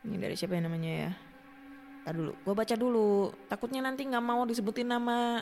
Ini 0.08 0.16
dari 0.16 0.40
siapa 0.40 0.56
yang 0.56 0.72
namanya 0.72 0.92
ya? 0.96 1.25
Tar 2.06 2.14
dulu, 2.14 2.38
gue 2.38 2.54
baca 2.54 2.76
dulu. 2.78 3.34
Takutnya 3.50 3.82
nanti 3.82 4.06
nggak 4.06 4.22
mau 4.22 4.46
disebutin 4.46 4.86
nama 4.86 5.42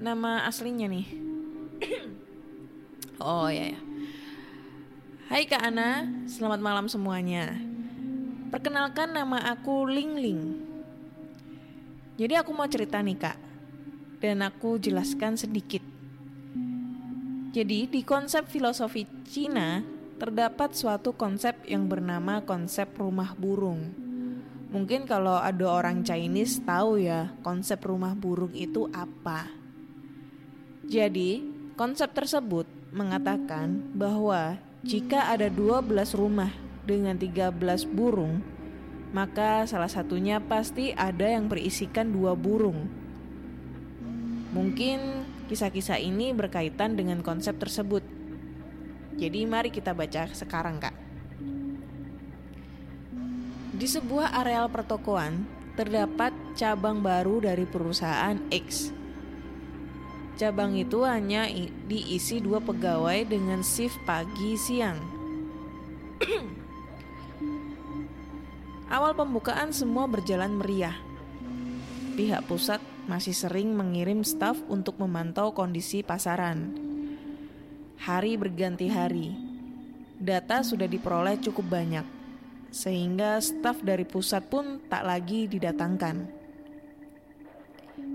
nama 0.00 0.48
aslinya 0.48 0.88
nih. 0.88 1.06
oh 3.22 3.52
ya 3.52 3.76
ya. 3.76 3.80
Hai 5.28 5.44
Kak 5.44 5.60
Ana, 5.60 6.08
selamat 6.24 6.60
malam 6.64 6.86
semuanya. 6.88 7.52
Perkenalkan 8.48 9.12
nama 9.12 9.52
aku 9.52 9.84
Ling 9.84 10.16
Ling. 10.16 10.42
Jadi 12.16 12.34
aku 12.40 12.56
mau 12.56 12.64
cerita 12.64 13.04
nih 13.04 13.18
Kak. 13.20 13.38
Dan 14.24 14.40
aku 14.40 14.80
jelaskan 14.80 15.36
sedikit 15.36 15.84
jadi 17.54 17.86
di 17.86 18.02
konsep 18.02 18.50
filosofi 18.50 19.06
Cina 19.30 19.78
terdapat 20.18 20.74
suatu 20.74 21.14
konsep 21.14 21.54
yang 21.70 21.86
bernama 21.86 22.42
konsep 22.42 22.90
rumah 22.98 23.30
burung. 23.38 24.03
Mungkin 24.74 25.06
kalau 25.06 25.38
ada 25.38 25.70
orang 25.70 26.02
Chinese 26.02 26.58
tahu 26.66 26.98
ya 26.98 27.30
konsep 27.46 27.78
rumah 27.86 28.18
burung 28.18 28.50
itu 28.50 28.90
apa. 28.90 29.46
Jadi 30.90 31.46
konsep 31.78 32.10
tersebut 32.10 32.66
mengatakan 32.90 33.94
bahwa 33.94 34.58
jika 34.82 35.30
ada 35.30 35.46
12 35.46 35.94
rumah 36.18 36.50
dengan 36.82 37.14
13 37.14 37.54
burung, 37.86 38.42
maka 39.14 39.62
salah 39.70 39.88
satunya 39.88 40.42
pasti 40.42 40.90
ada 40.90 41.30
yang 41.30 41.46
berisikan 41.46 42.10
dua 42.10 42.34
burung. 42.34 42.90
Mungkin 44.50 45.24
Kisah-kisah 45.44 46.00
ini 46.00 46.32
berkaitan 46.32 46.96
dengan 46.96 47.20
konsep 47.20 47.60
tersebut. 47.60 48.00
Jadi 49.20 49.44
mari 49.44 49.68
kita 49.68 49.92
baca 49.92 50.32
sekarang 50.32 50.80
kak. 50.80 51.03
Di 53.74 53.90
sebuah 53.90 54.38
areal 54.38 54.70
pertokoan 54.70 55.50
terdapat 55.74 56.30
cabang 56.54 57.02
baru 57.02 57.42
dari 57.42 57.66
perusahaan 57.66 58.38
X. 58.46 58.94
Cabang 60.38 60.78
itu 60.78 61.02
hanya 61.02 61.50
diisi 61.90 62.38
dua 62.38 62.62
pegawai 62.62 63.26
dengan 63.26 63.66
shift 63.66 63.98
pagi 64.06 64.54
siang. 64.54 64.94
Awal 68.94 69.18
pembukaan 69.18 69.74
semua 69.74 70.06
berjalan 70.06 70.54
meriah. 70.54 70.94
Pihak 72.14 72.46
pusat 72.46 72.78
masih 73.10 73.34
sering 73.34 73.74
mengirim 73.74 74.22
staf 74.22 74.54
untuk 74.70 75.02
memantau 75.02 75.50
kondisi 75.50 76.06
pasaran. 76.06 76.78
Hari 77.98 78.38
berganti 78.38 78.86
hari, 78.86 79.34
data 80.22 80.62
sudah 80.62 80.86
diperoleh 80.86 81.42
cukup 81.42 81.74
banyak. 81.74 82.23
Sehingga 82.74 83.38
staf 83.38 83.86
dari 83.86 84.02
pusat 84.02 84.50
pun 84.50 84.82
tak 84.90 85.06
lagi 85.06 85.46
didatangkan. 85.46 86.26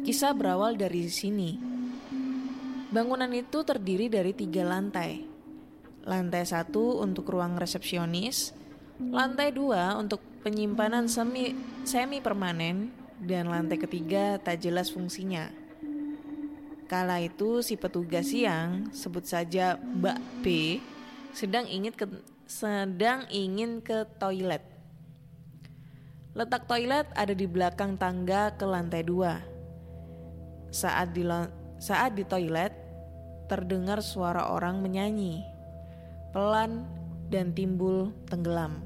Kisah 0.04 0.36
berawal 0.36 0.76
dari 0.76 1.08
sini. 1.08 1.56
Bangunan 2.92 3.32
itu 3.32 3.64
terdiri 3.64 4.12
dari 4.12 4.36
tiga 4.36 4.68
lantai. 4.68 5.24
Lantai 6.04 6.44
satu 6.44 7.00
untuk 7.00 7.32
ruang 7.32 7.56
resepsionis, 7.56 8.52
lantai 9.00 9.56
dua 9.56 9.96
untuk 9.96 10.20
penyimpanan 10.44 11.08
semi, 11.08 11.56
semi 11.88 12.20
permanen, 12.20 12.92
dan 13.24 13.48
lantai 13.48 13.80
ketiga 13.80 14.36
tak 14.44 14.60
jelas 14.60 14.92
fungsinya. 14.92 15.48
Kala 16.90 17.22
itu 17.22 17.62
si 17.62 17.78
petugas 17.78 18.34
siang, 18.34 18.90
sebut 18.92 19.24
saja 19.24 19.78
Mbak 19.78 20.20
P, 20.42 20.46
sedang 21.32 21.70
ingin 21.70 21.94
ke 21.94 22.10
sedang 22.50 23.30
ingin 23.30 23.78
ke 23.78 24.10
toilet. 24.18 24.66
Letak 26.34 26.66
toilet 26.66 27.06
ada 27.14 27.30
di 27.38 27.46
belakang 27.46 27.94
tangga 27.94 28.58
ke 28.58 28.66
lantai 28.66 29.06
dua. 29.06 29.38
Saat 30.74 31.14
di 31.14 31.22
saat 31.78 32.18
di 32.18 32.26
toilet 32.26 32.74
terdengar 33.46 34.02
suara 34.02 34.50
orang 34.50 34.82
menyanyi, 34.82 35.46
pelan 36.34 36.90
dan 37.30 37.54
timbul 37.54 38.18
tenggelam. 38.26 38.82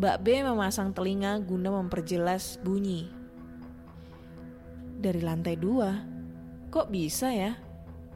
Mbak 0.00 0.16
B 0.24 0.40
memasang 0.40 0.96
telinga 0.96 1.36
guna 1.44 1.68
memperjelas 1.68 2.56
bunyi. 2.64 3.12
Dari 4.96 5.20
lantai 5.20 5.60
dua, 5.60 6.00
kok 6.72 6.88
bisa 6.88 7.28
ya? 7.28 7.60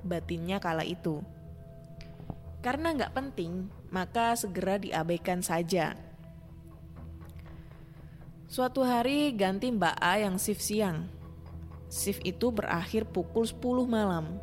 Batinnya 0.00 0.56
kala 0.56 0.88
itu. 0.88 1.33
Karena 2.64 2.96
nggak 2.96 3.12
penting, 3.12 3.68
maka 3.92 4.32
segera 4.40 4.80
diabaikan 4.80 5.44
saja. 5.44 5.92
Suatu 8.48 8.80
hari 8.80 9.36
ganti 9.36 9.68
Mbak 9.68 9.96
A 10.00 10.24
yang 10.24 10.40
shift 10.40 10.64
siang. 10.64 11.04
Shift 11.92 12.24
itu 12.24 12.48
berakhir 12.48 13.04
pukul 13.04 13.44
10 13.44 13.84
malam. 13.84 14.40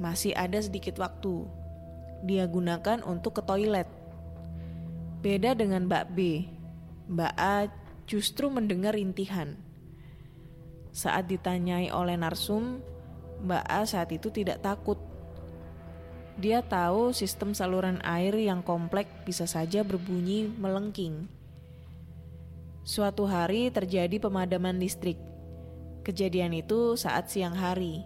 Masih 0.00 0.32
ada 0.32 0.56
sedikit 0.64 0.96
waktu. 0.96 1.44
Dia 2.24 2.48
gunakan 2.48 3.04
untuk 3.04 3.36
ke 3.36 3.42
toilet. 3.44 3.86
Beda 5.20 5.52
dengan 5.52 5.84
Mbak 5.84 6.06
B. 6.16 6.48
Mbak 7.12 7.34
A 7.36 7.68
justru 8.08 8.48
mendengar 8.48 8.96
rintihan. 8.96 9.60
Saat 10.88 11.28
ditanyai 11.28 11.92
oleh 11.92 12.16
Narsum, 12.16 12.80
Mbak 13.44 13.64
A 13.68 13.84
saat 13.84 14.08
itu 14.08 14.32
tidak 14.32 14.64
takut 14.64 14.96
dia 16.34 16.66
tahu 16.66 17.14
sistem 17.14 17.54
saluran 17.54 18.02
air 18.02 18.34
yang 18.34 18.58
kompleks 18.58 19.10
bisa 19.22 19.46
saja 19.46 19.86
berbunyi 19.86 20.50
melengking. 20.50 21.30
Suatu 22.84 23.24
hari 23.24 23.70
terjadi 23.70 24.20
pemadaman 24.20 24.76
listrik. 24.76 25.16
Kejadian 26.04 26.52
itu 26.52 27.00
saat 27.00 27.32
siang 27.32 27.56
hari. 27.56 28.04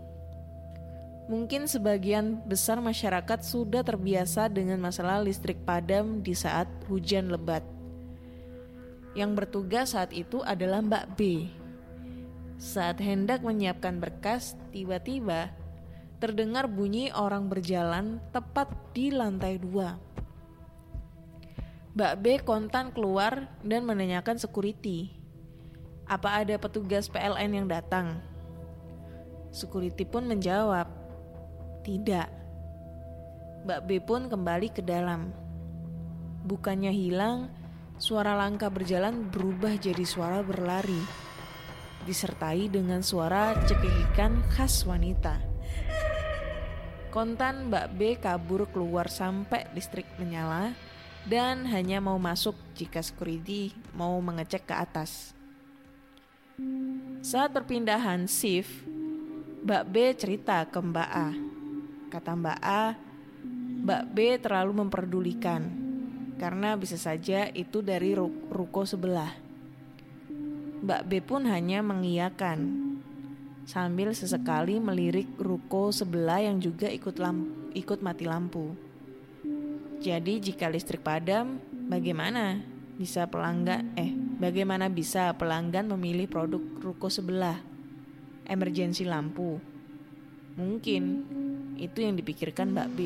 Mungkin 1.28 1.66
sebagian 1.66 2.40
besar 2.46 2.78
masyarakat 2.78 3.44
sudah 3.44 3.82
terbiasa 3.82 4.48
dengan 4.48 4.80
masalah 4.80 5.20
listrik 5.20 5.60
padam 5.66 6.22
di 6.22 6.32
saat 6.32 6.70
hujan 6.86 7.28
lebat. 7.28 7.60
Yang 9.18 9.30
bertugas 9.34 9.98
saat 9.98 10.14
itu 10.14 10.40
adalah 10.46 10.78
Mbak 10.78 11.04
B. 11.18 11.20
Saat 12.56 13.02
hendak 13.02 13.42
menyiapkan 13.42 13.98
berkas, 13.98 14.54
tiba-tiba 14.70 15.50
terdengar 16.18 16.66
bunyi 16.66 17.14
orang 17.14 17.46
berjalan 17.46 18.18
tepat 18.34 18.70
di 18.90 19.14
lantai 19.14 19.62
dua. 19.62 19.94
Mbak 21.94 22.14
B 22.22 22.24
kontan 22.46 22.94
keluar 22.94 23.50
dan 23.62 23.82
menanyakan 23.82 24.38
security. 24.38 25.14
Apa 26.06 26.42
ada 26.42 26.54
petugas 26.58 27.10
PLN 27.10 27.50
yang 27.58 27.66
datang? 27.66 28.22
Security 29.50 30.06
pun 30.06 30.26
menjawab, 30.30 30.86
tidak. 31.82 32.30
Mbak 33.66 33.80
B 33.86 33.98
pun 34.02 34.30
kembali 34.30 34.68
ke 34.70 34.82
dalam. 34.82 35.34
Bukannya 36.46 36.94
hilang, 36.94 37.50
suara 37.98 38.38
langkah 38.38 38.70
berjalan 38.70 39.26
berubah 39.26 39.74
jadi 39.74 40.06
suara 40.06 40.42
berlari. 40.42 41.02
Disertai 42.06 42.70
dengan 42.70 43.02
suara 43.02 43.58
cekikikan 43.66 44.46
khas 44.54 44.86
wanita. 44.86 45.34
Kontan 47.08 47.72
Mbak 47.72 47.86
B 47.96 48.00
kabur 48.20 48.68
keluar 48.68 49.08
sampai 49.08 49.64
listrik 49.72 50.04
menyala 50.20 50.76
dan 51.24 51.64
hanya 51.68 52.04
mau 52.04 52.20
masuk 52.20 52.52
jika 52.76 53.00
security 53.00 53.72
mau 53.96 54.16
mengecek 54.20 54.68
ke 54.68 54.74
atas. 54.76 55.32
Saat 57.24 57.56
perpindahan 57.56 58.28
shift, 58.28 58.84
Mbak 59.64 59.84
B 59.88 59.94
cerita 60.20 60.68
ke 60.68 60.80
Mbak 60.80 61.10
A. 61.12 61.30
Kata 62.12 62.32
Mbak 62.36 62.60
A, 62.60 62.84
Mbak 63.84 64.02
B 64.12 64.18
terlalu 64.40 64.72
memperdulikan 64.84 65.64
karena 66.36 66.76
bisa 66.76 67.00
saja 67.00 67.48
itu 67.52 67.80
dari 67.80 68.12
ruko 68.52 68.84
sebelah. 68.84 69.32
Mbak 70.84 71.02
B 71.08 71.12
pun 71.24 71.48
hanya 71.48 71.80
mengiyakan 71.80 72.87
sambil 73.68 74.16
sesekali 74.16 74.80
melirik 74.80 75.28
ruko 75.36 75.92
sebelah 75.92 76.40
yang 76.40 76.56
juga 76.56 76.88
ikut 76.88 77.20
lamp 77.20 77.68
ikut 77.76 78.00
mati 78.00 78.24
lampu. 78.24 78.72
Jadi 80.00 80.40
jika 80.40 80.72
listrik 80.72 81.04
padam, 81.04 81.60
bagaimana 81.92 82.64
bisa 82.96 83.28
pelanggan 83.28 83.92
eh 83.92 84.16
bagaimana 84.40 84.88
bisa 84.88 85.36
pelanggan 85.36 85.84
memilih 85.92 86.24
produk 86.32 86.64
ruko 86.80 87.12
sebelah? 87.12 87.60
Emergensi 88.48 89.04
lampu. 89.04 89.60
Mungkin 90.56 91.02
itu 91.76 91.98
yang 92.00 92.16
dipikirkan 92.16 92.72
Mbak 92.72 92.88
B. 92.96 92.98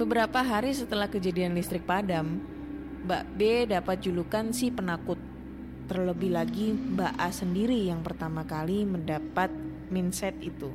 Beberapa 0.00 0.40
hari 0.40 0.72
setelah 0.72 1.12
kejadian 1.12 1.52
listrik 1.52 1.84
padam, 1.84 2.40
Mbak 3.04 3.24
B 3.36 3.40
dapat 3.68 4.00
julukan 4.00 4.48
si 4.56 4.72
penakut 4.72 5.27
Terlebih 5.88 6.36
lagi 6.36 6.76
Mbak 6.76 7.16
A 7.16 7.32
sendiri 7.32 7.88
yang 7.88 8.04
pertama 8.04 8.44
kali 8.44 8.84
mendapat 8.84 9.48
mindset 9.88 10.36
itu. 10.44 10.68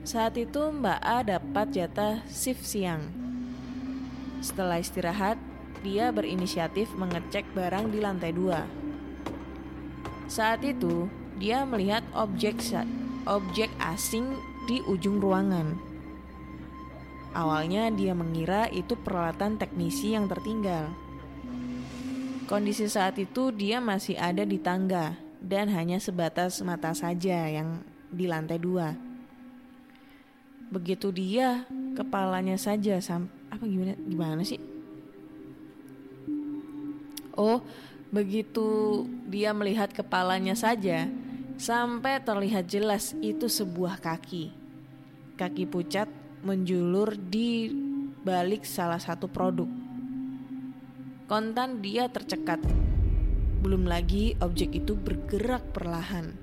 Saat 0.00 0.40
itu 0.40 0.72
Mbak 0.72 1.00
A 1.04 1.20
dapat 1.20 1.76
jatah 1.76 2.24
shift 2.24 2.64
siang. 2.64 3.04
Setelah 4.40 4.80
istirahat, 4.80 5.36
dia 5.84 6.08
berinisiatif 6.08 6.88
mengecek 6.96 7.44
barang 7.52 7.92
di 7.92 8.00
lantai 8.00 8.32
dua. 8.32 8.64
Saat 10.24 10.64
itu, 10.64 11.12
dia 11.36 11.68
melihat 11.68 12.00
objek 12.16 12.56
objek 13.28 13.68
asing 13.76 14.40
di 14.64 14.80
ujung 14.88 15.20
ruangan. 15.20 15.76
Awalnya 17.36 17.92
dia 17.92 18.16
mengira 18.16 18.72
itu 18.72 18.96
peralatan 18.96 19.60
teknisi 19.60 20.16
yang 20.16 20.24
tertinggal. 20.32 20.88
Kondisi 22.46 22.86
saat 22.86 23.18
itu 23.18 23.50
dia 23.50 23.82
masih 23.82 24.14
ada 24.14 24.46
di 24.46 24.62
tangga 24.62 25.18
dan 25.42 25.66
hanya 25.66 25.98
sebatas 25.98 26.62
mata 26.62 26.94
saja 26.94 27.50
yang 27.50 27.82
di 28.06 28.30
lantai 28.30 28.62
dua. 28.62 28.94
Begitu 30.70 31.10
dia 31.10 31.66
kepalanya 31.98 32.54
saja 32.54 33.02
sam 33.02 33.26
apa 33.50 33.66
gimana 33.66 33.98
gimana 33.98 34.42
sih? 34.46 34.62
Oh, 37.34 37.66
begitu 38.14 39.02
dia 39.26 39.50
melihat 39.50 39.90
kepalanya 39.90 40.54
saja 40.54 41.10
sampai 41.58 42.22
terlihat 42.22 42.70
jelas 42.70 43.10
itu 43.26 43.50
sebuah 43.50 43.98
kaki. 43.98 44.54
Kaki 45.34 45.66
pucat 45.66 46.06
menjulur 46.46 47.18
di 47.18 47.74
balik 48.22 48.62
salah 48.62 49.02
satu 49.02 49.26
produk. 49.26 49.85
Kontan 51.26 51.82
dia 51.82 52.06
tercekat. 52.06 52.62
Belum 53.58 53.82
lagi 53.82 54.38
objek 54.38 54.70
itu 54.78 54.94
bergerak 54.94 55.74
perlahan. 55.74 56.38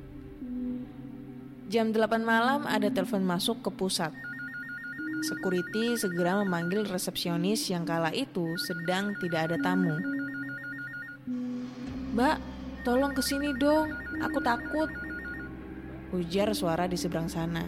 Jam 1.71 1.95
8 1.95 2.19
malam 2.19 2.67
ada 2.67 2.91
telepon 2.91 3.23
masuk 3.23 3.63
ke 3.63 3.71
pusat. 3.71 4.11
Security 5.23 5.95
segera 5.95 6.35
memanggil 6.43 6.83
resepsionis 6.83 7.63
yang 7.71 7.87
kala 7.87 8.11
itu 8.11 8.59
sedang 8.59 9.15
tidak 9.23 9.47
ada 9.47 9.57
tamu. 9.63 9.95
Mbak, 12.11 12.37
tolong 12.83 13.15
ke 13.15 13.23
sini 13.23 13.55
dong, 13.55 13.87
aku 14.19 14.43
takut. 14.43 14.91
Ujar 16.11 16.51
suara 16.51 16.91
di 16.91 16.99
seberang 16.99 17.31
sana. 17.31 17.63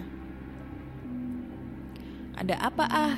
Ada 2.35 2.59
apa 2.59 2.85
ah? 2.91 3.15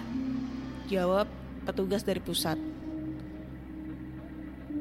Jawab 0.86 1.26
petugas 1.66 2.06
dari 2.06 2.22
pusat. 2.22 2.77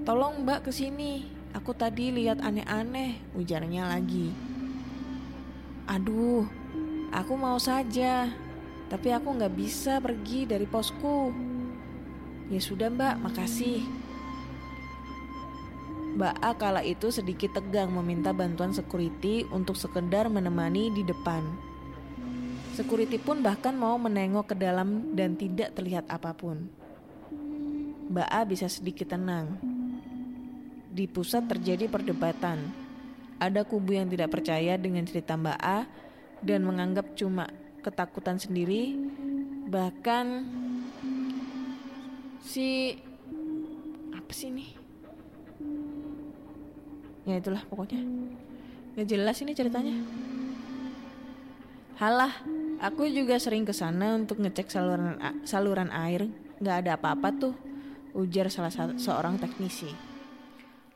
Tolong 0.07 0.47
mbak 0.47 0.63
ke 0.63 0.71
sini, 0.71 1.27
aku 1.51 1.75
tadi 1.75 2.15
lihat 2.15 2.39
aneh-aneh, 2.39 3.19
ujarnya 3.35 3.91
lagi. 3.91 4.31
Aduh, 5.91 6.47
aku 7.11 7.35
mau 7.35 7.59
saja, 7.59 8.31
tapi 8.87 9.11
aku 9.11 9.35
nggak 9.35 9.51
bisa 9.59 9.99
pergi 9.99 10.47
dari 10.47 10.63
posku. 10.63 11.35
Ya 12.55 12.63
sudah 12.63 12.87
mbak, 12.87 13.19
makasih. 13.19 13.83
Mbak 16.15 16.35
A 16.39 16.55
kala 16.55 16.87
itu 16.87 17.11
sedikit 17.11 17.59
tegang 17.59 17.91
meminta 17.91 18.31
bantuan 18.31 18.71
security 18.71 19.43
untuk 19.51 19.75
sekedar 19.75 20.31
menemani 20.31 20.95
di 20.95 21.03
depan. 21.03 21.43
Security 22.79 23.19
pun 23.19 23.43
bahkan 23.43 23.75
mau 23.75 23.99
menengok 23.99 24.55
ke 24.55 24.57
dalam 24.57 25.19
dan 25.19 25.35
tidak 25.35 25.75
terlihat 25.75 26.07
apa 26.07 26.31
pun. 26.31 26.71
Mbak 28.07 28.29
A 28.31 28.41
bisa 28.47 28.71
sedikit 28.71 29.11
tenang. 29.11 29.66
Di 30.97 31.05
pusat 31.05 31.45
terjadi 31.45 31.93
perdebatan. 31.93 32.73
Ada 33.37 33.69
kubu 33.69 33.93
yang 33.93 34.09
tidak 34.09 34.33
percaya 34.33 34.81
dengan 34.81 35.05
cerita 35.05 35.37
Mbak 35.37 35.61
A 35.61 35.85
dan 36.41 36.65
menganggap 36.65 37.13
cuma 37.13 37.45
ketakutan 37.85 38.41
sendiri. 38.41 38.97
Bahkan 39.69 40.27
si 42.41 42.97
apa 44.17 44.33
sih 44.33 44.49
nih? 44.49 44.71
Ya 47.29 47.45
itulah 47.45 47.61
pokoknya. 47.69 48.01
Gak 48.97 49.05
jelas 49.13 49.37
ini 49.45 49.53
ceritanya. 49.53 50.01
Halah, 52.01 52.33
aku 52.81 53.05
juga 53.13 53.37
sering 53.37 53.69
ke 53.69 53.77
sana 53.77 54.17
untuk 54.17 54.41
ngecek 54.41 54.73
saluran 54.73 55.21
saluran 55.45 55.93
air. 55.93 56.25
Gak 56.57 56.89
ada 56.89 56.97
apa-apa 56.97 57.29
tuh, 57.37 57.53
ujar 58.17 58.49
salah 58.49 58.73
seorang 58.97 59.37
teknisi. 59.37 60.16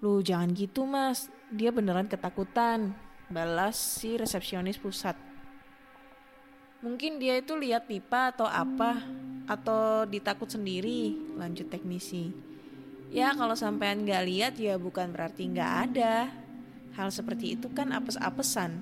Lu 0.00 0.24
jangan 0.24 0.56
gitu 0.56 0.88
mas, 0.88 1.28
dia 1.52 1.68
beneran 1.68 2.08
ketakutan. 2.08 2.96
Balas 3.28 3.76
si 3.76 4.16
resepsionis 4.16 4.80
pusat. 4.80 5.12
Mungkin 6.80 7.20
dia 7.20 7.36
itu 7.36 7.52
lihat 7.52 7.84
pipa 7.84 8.32
atau 8.32 8.48
apa, 8.48 8.96
atau 9.44 10.08
ditakut 10.08 10.48
sendiri, 10.48 11.12
lanjut 11.36 11.68
teknisi. 11.68 12.32
Ya 13.12 13.36
kalau 13.36 13.52
sampean 13.52 14.08
nggak 14.08 14.24
lihat 14.24 14.54
ya 14.56 14.80
bukan 14.80 15.12
berarti 15.12 15.52
nggak 15.52 15.72
ada. 15.92 16.32
Hal 16.96 17.12
seperti 17.12 17.60
itu 17.60 17.68
kan 17.68 17.92
apes-apesan. 17.92 18.80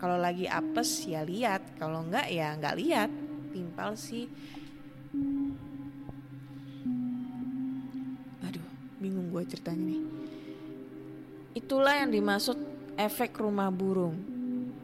Kalau 0.00 0.16
lagi 0.16 0.48
apes 0.48 1.04
ya 1.04 1.20
lihat, 1.20 1.76
kalau 1.76 2.00
nggak 2.08 2.32
ya 2.32 2.56
nggak 2.56 2.76
lihat. 2.80 3.10
Timpal 3.52 3.92
sih. 4.00 4.32
Aduh, 8.40 8.66
bingung 8.96 9.28
gue 9.28 9.44
ceritanya 9.44 9.92
nih. 9.92 10.02
Itulah 11.56 12.04
yang 12.04 12.12
dimaksud 12.12 12.60
efek 13.00 13.40
rumah 13.40 13.72
burung. 13.72 14.20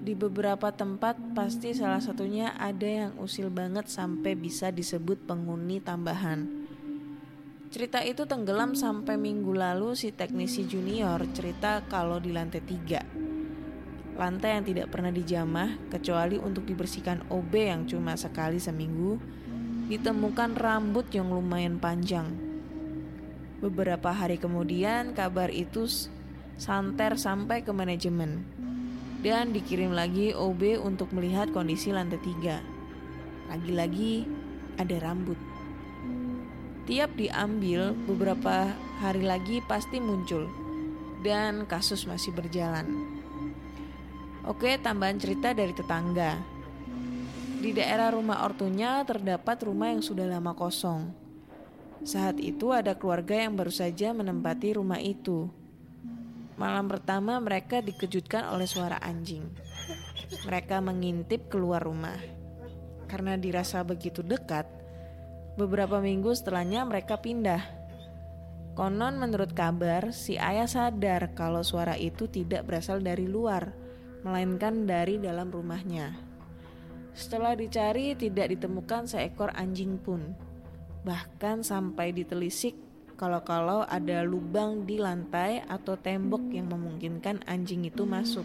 Di 0.00 0.16
beberapa 0.16 0.72
tempat 0.72 1.20
pasti 1.36 1.76
salah 1.76 2.00
satunya 2.00 2.56
ada 2.56 2.88
yang 2.88 3.12
usil 3.20 3.52
banget 3.52 3.92
sampai 3.92 4.32
bisa 4.32 4.72
disebut 4.72 5.20
penghuni 5.28 5.84
tambahan. 5.84 6.48
Cerita 7.68 8.00
itu 8.00 8.24
tenggelam 8.24 8.72
sampai 8.72 9.20
minggu 9.20 9.52
lalu 9.52 9.92
si 9.92 10.16
teknisi 10.16 10.64
junior 10.64 11.20
cerita 11.36 11.84
kalau 11.92 12.16
di 12.16 12.32
lantai 12.32 12.64
tiga. 12.64 13.04
Lantai 14.16 14.56
yang 14.56 14.64
tidak 14.64 14.88
pernah 14.88 15.12
dijamah 15.12 15.76
kecuali 15.92 16.40
untuk 16.40 16.64
dibersihkan 16.64 17.28
OB 17.28 17.52
yang 17.52 17.84
cuma 17.84 18.16
sekali 18.16 18.56
seminggu, 18.56 19.20
ditemukan 19.92 20.56
rambut 20.56 21.04
yang 21.12 21.28
lumayan 21.28 21.76
panjang. 21.76 22.32
Beberapa 23.60 24.08
hari 24.08 24.40
kemudian 24.40 25.12
kabar 25.12 25.52
itu 25.52 25.84
santer 26.62 27.18
sampai 27.18 27.66
ke 27.66 27.74
manajemen 27.74 28.46
dan 29.26 29.50
dikirim 29.50 29.90
lagi 29.90 30.30
OB 30.30 30.78
untuk 30.78 31.10
melihat 31.10 31.50
kondisi 31.50 31.90
lantai 31.90 32.22
tiga. 32.22 32.62
Lagi-lagi 33.50 34.30
ada 34.78 34.96
rambut. 35.02 35.38
Tiap 36.86 37.18
diambil 37.18 37.98
beberapa 38.06 38.70
hari 39.02 39.26
lagi 39.26 39.58
pasti 39.66 39.98
muncul 39.98 40.46
dan 41.26 41.66
kasus 41.66 42.06
masih 42.06 42.30
berjalan. 42.30 42.86
Oke, 44.46 44.78
tambahan 44.78 45.18
cerita 45.18 45.54
dari 45.54 45.74
tetangga. 45.74 46.38
Di 47.62 47.70
daerah 47.74 48.10
rumah 48.10 48.42
ortunya 48.42 49.02
terdapat 49.02 49.66
rumah 49.66 49.94
yang 49.94 50.02
sudah 50.02 50.26
lama 50.26 50.54
kosong. 50.54 51.10
Saat 52.02 52.42
itu 52.42 52.74
ada 52.74 52.98
keluarga 52.98 53.38
yang 53.38 53.54
baru 53.54 53.70
saja 53.70 54.10
menempati 54.10 54.74
rumah 54.74 54.98
itu. 54.98 55.61
Malam 56.60 56.84
pertama 56.88 57.40
mereka 57.40 57.80
dikejutkan 57.80 58.52
oleh 58.52 58.68
suara 58.68 59.00
anjing. 59.00 59.48
Mereka 60.44 60.84
mengintip 60.84 61.48
keluar 61.48 61.80
rumah. 61.80 62.20
Karena 63.08 63.36
dirasa 63.36 63.84
begitu 63.84 64.20
dekat, 64.24 64.64
beberapa 65.56 66.00
minggu 66.00 66.32
setelahnya 66.32 66.84
mereka 66.84 67.20
pindah. 67.20 67.60
Konon 68.72 69.20
menurut 69.20 69.52
kabar, 69.52 70.16
si 70.16 70.40
ayah 70.40 70.64
sadar 70.64 71.36
kalau 71.36 71.60
suara 71.60 71.92
itu 72.00 72.24
tidak 72.24 72.64
berasal 72.64 73.04
dari 73.04 73.28
luar, 73.28 73.76
melainkan 74.24 74.88
dari 74.88 75.20
dalam 75.20 75.52
rumahnya. 75.52 76.16
Setelah 77.12 77.52
dicari 77.52 78.16
tidak 78.16 78.56
ditemukan 78.56 79.04
seekor 79.04 79.52
anjing 79.52 80.00
pun. 80.00 80.32
Bahkan 81.04 81.60
sampai 81.60 82.16
ditelisik 82.16 82.72
kalau-kalau 83.22 83.86
ada 83.86 84.26
lubang 84.26 84.82
di 84.82 84.98
lantai 84.98 85.62
atau 85.70 85.94
tembok 85.94 86.42
yang 86.50 86.66
memungkinkan 86.66 87.46
anjing 87.46 87.86
itu 87.86 88.02
masuk. 88.02 88.42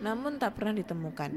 Namun 0.00 0.40
tak 0.40 0.56
pernah 0.56 0.80
ditemukan. 0.80 1.32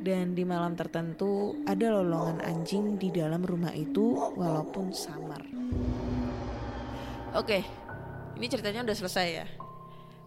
Dan 0.00 0.32
di 0.32 0.48
malam 0.48 0.72
tertentu 0.72 1.60
ada 1.68 1.92
lolongan 1.92 2.40
anjing 2.40 2.96
di 2.96 3.12
dalam 3.12 3.44
rumah 3.44 3.76
itu 3.76 4.16
walaupun 4.16 4.96
samar. 4.96 5.44
Oke, 7.36 7.60
ini 8.40 8.48
ceritanya 8.48 8.88
udah 8.88 8.96
selesai 8.96 9.28
ya. 9.28 9.44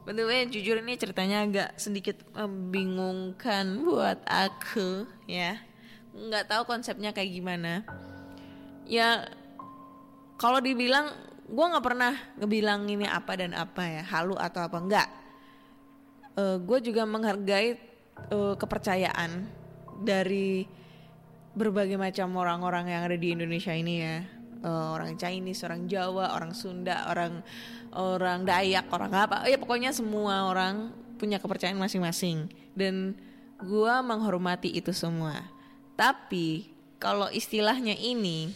By 0.06 0.14
the 0.14 0.46
jujur 0.46 0.78
ini 0.78 0.94
ceritanya 1.02 1.42
agak 1.42 1.70
sedikit 1.82 2.22
membingungkan 2.38 3.82
buat 3.82 4.22
aku 4.30 5.10
ya. 5.26 5.58
Nggak 6.14 6.54
tahu 6.54 6.70
konsepnya 6.70 7.18
kayak 7.18 7.34
gimana. 7.34 7.82
Ya, 8.86 9.26
kalau 10.38 10.62
dibilang 10.62 11.31
gue 11.52 11.66
nggak 11.68 11.84
pernah 11.84 12.16
ngebilang 12.40 12.88
ini 12.88 13.04
apa 13.04 13.36
dan 13.36 13.52
apa 13.52 13.84
ya, 13.84 14.04
halu 14.08 14.40
atau 14.40 14.64
apa 14.64 14.78
enggak. 14.80 15.10
gue 16.42 16.80
juga 16.80 17.04
menghargai 17.04 17.76
eh, 18.32 18.56
kepercayaan 18.56 19.46
dari 20.02 20.66
berbagai 21.52 22.00
macam 22.00 22.32
orang-orang 22.40 22.88
yang 22.88 23.02
ada 23.04 23.18
di 23.20 23.36
Indonesia 23.36 23.76
ini 23.76 23.96
ya. 24.00 24.24
Eh, 24.62 24.88
orang 24.94 25.18
Chinese, 25.18 25.66
orang 25.66 25.90
Jawa, 25.90 26.38
orang 26.38 26.54
Sunda, 26.54 27.10
orang 27.10 27.42
orang 27.98 28.46
Dayak, 28.46 28.88
orang 28.94 29.12
apa. 29.12 29.36
Ya 29.50 29.58
pokoknya 29.58 29.90
semua 29.90 30.46
orang 30.46 30.94
punya 31.18 31.38
kepercayaan 31.42 31.78
masing-masing 31.78 32.50
dan 32.78 33.18
gua 33.62 34.06
menghormati 34.06 34.70
itu 34.70 34.94
semua. 34.94 35.50
Tapi 35.98 36.70
kalau 37.02 37.30
istilahnya 37.34 37.98
ini 37.98 38.54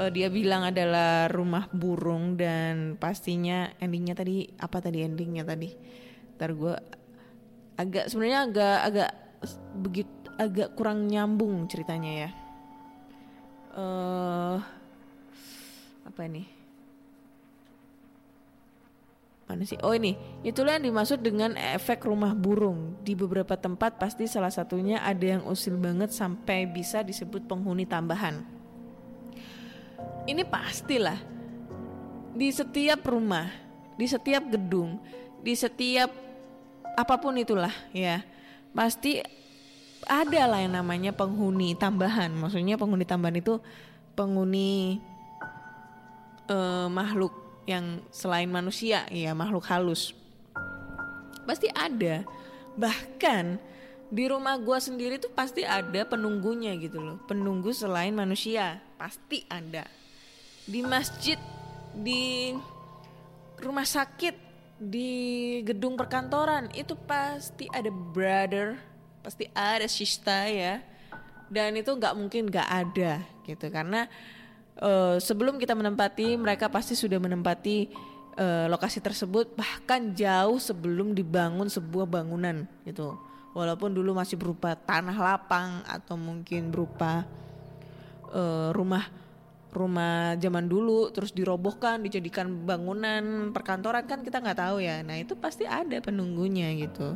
eh, 0.00 0.10
dia 0.10 0.32
bilang 0.32 0.64
adalah 0.64 1.28
rumah 1.28 1.68
burung 1.68 2.40
dan 2.40 2.96
pastinya 2.96 3.68
endingnya 3.76 4.16
tadi 4.16 4.48
apa 4.56 4.80
tadi 4.80 5.04
endingnya 5.04 5.44
tadi? 5.44 5.68
Ntar 6.40 6.50
gue 6.56 6.74
agak 7.76 8.08
sebenarnya 8.08 8.40
agak 8.48 8.78
agak 8.88 9.10
begitu 9.76 10.12
agak 10.40 10.68
kurang 10.72 11.04
nyambung 11.04 11.68
ceritanya 11.68 12.12
ya. 12.26 12.30
Eh 13.76 14.56
apa 16.08 16.20
ini? 16.24 16.42
Mana 19.50 19.66
sih? 19.66 19.74
Oh 19.82 19.90
ini, 19.90 20.14
itulah 20.46 20.78
yang 20.78 20.94
dimaksud 20.94 21.26
dengan 21.26 21.58
efek 21.58 22.06
rumah 22.06 22.38
burung. 22.38 22.94
Di 23.02 23.18
beberapa 23.18 23.58
tempat 23.58 23.98
pasti 23.98 24.30
salah 24.30 24.54
satunya 24.54 25.02
ada 25.02 25.26
yang 25.26 25.42
usil 25.42 25.74
banget 25.74 26.14
sampai 26.14 26.70
bisa 26.70 27.02
disebut 27.02 27.50
penghuni 27.50 27.82
tambahan. 27.82 28.59
Ini 30.28 30.42
pastilah 30.46 31.18
di 32.36 32.48
setiap 32.52 33.04
rumah, 33.08 33.48
di 33.96 34.06
setiap 34.06 34.46
gedung, 34.48 35.00
di 35.40 35.56
setiap 35.56 36.12
apa 36.94 37.14
pun 37.16 37.36
itulah 37.40 37.72
ya, 37.94 38.20
pasti 38.76 39.22
ada 40.06 40.48
lah 40.48 40.60
yang 40.64 40.76
namanya 40.76 41.12
penghuni 41.12 41.76
tambahan. 41.76 42.32
Maksudnya 42.32 42.80
penghuni 42.80 43.04
tambahan 43.04 43.40
itu 43.40 43.60
penghuni 44.16 45.00
eh, 46.48 46.88
makhluk 46.88 47.32
yang 47.68 48.00
selain 48.10 48.48
manusia, 48.48 49.04
ya 49.12 49.36
makhluk 49.36 49.66
halus. 49.68 50.16
Pasti 51.44 51.68
ada. 51.72 52.24
Bahkan 52.78 53.58
di 54.10 54.24
rumah 54.26 54.58
gua 54.58 54.82
sendiri 54.82 55.22
tuh 55.22 55.30
pasti 55.30 55.62
ada 55.62 56.02
penunggunya 56.06 56.74
gitu 56.78 56.98
loh. 56.98 57.16
Penunggu 57.26 57.70
selain 57.70 58.14
manusia, 58.14 58.82
pasti 58.98 59.46
ada. 59.46 59.99
Di 60.70 60.86
masjid, 60.86 61.34
di 61.90 62.54
rumah 63.58 63.82
sakit, 63.82 64.38
di 64.78 65.10
gedung 65.66 65.98
perkantoran 65.98 66.70
itu 66.78 66.94
pasti 66.94 67.66
ada 67.74 67.90
brother, 67.90 68.78
pasti 69.18 69.50
ada 69.50 69.90
sister 69.90 70.46
ya. 70.46 70.78
Dan 71.50 71.74
itu 71.74 71.90
nggak 71.90 72.14
mungkin 72.14 72.46
nggak 72.46 72.68
ada 72.70 73.18
gitu 73.42 73.66
karena 73.66 74.06
eh, 74.78 75.18
sebelum 75.18 75.58
kita 75.58 75.74
menempati 75.74 76.38
mereka 76.38 76.70
pasti 76.70 76.94
sudah 76.94 77.18
menempati 77.18 77.90
eh, 78.38 78.66
lokasi 78.70 79.02
tersebut 79.02 79.58
bahkan 79.58 80.14
jauh 80.14 80.62
sebelum 80.62 81.10
dibangun 81.18 81.66
sebuah 81.66 82.06
bangunan 82.06 82.62
gitu 82.86 83.18
walaupun 83.50 83.90
dulu 83.90 84.14
masih 84.14 84.38
berupa 84.38 84.78
tanah 84.78 85.18
lapang 85.18 85.82
atau 85.90 86.14
mungkin 86.14 86.70
berupa 86.70 87.26
eh, 88.30 88.70
rumah 88.70 89.19
rumah 89.70 90.34
zaman 90.34 90.66
dulu 90.66 91.14
terus 91.14 91.30
dirobohkan 91.30 92.02
dijadikan 92.02 92.66
bangunan 92.66 93.54
perkantoran 93.54 94.02
kan 94.02 94.26
kita 94.26 94.42
nggak 94.42 94.58
tahu 94.58 94.82
ya. 94.82 95.02
Nah 95.06 95.16
itu 95.18 95.38
pasti 95.38 95.62
ada 95.64 95.98
penunggunya 96.02 96.74
gitu. 96.74 97.14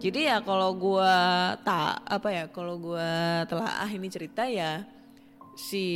Jadi 0.00 0.26
ya 0.28 0.40
kalau 0.40 0.74
gua 0.74 1.54
tak 1.62 2.02
apa 2.04 2.28
ya 2.32 2.44
kalau 2.50 2.80
gua 2.80 3.44
telah 3.46 3.84
ah 3.84 3.90
ini 3.92 4.08
cerita 4.10 4.44
ya 4.48 4.84
si 5.54 5.86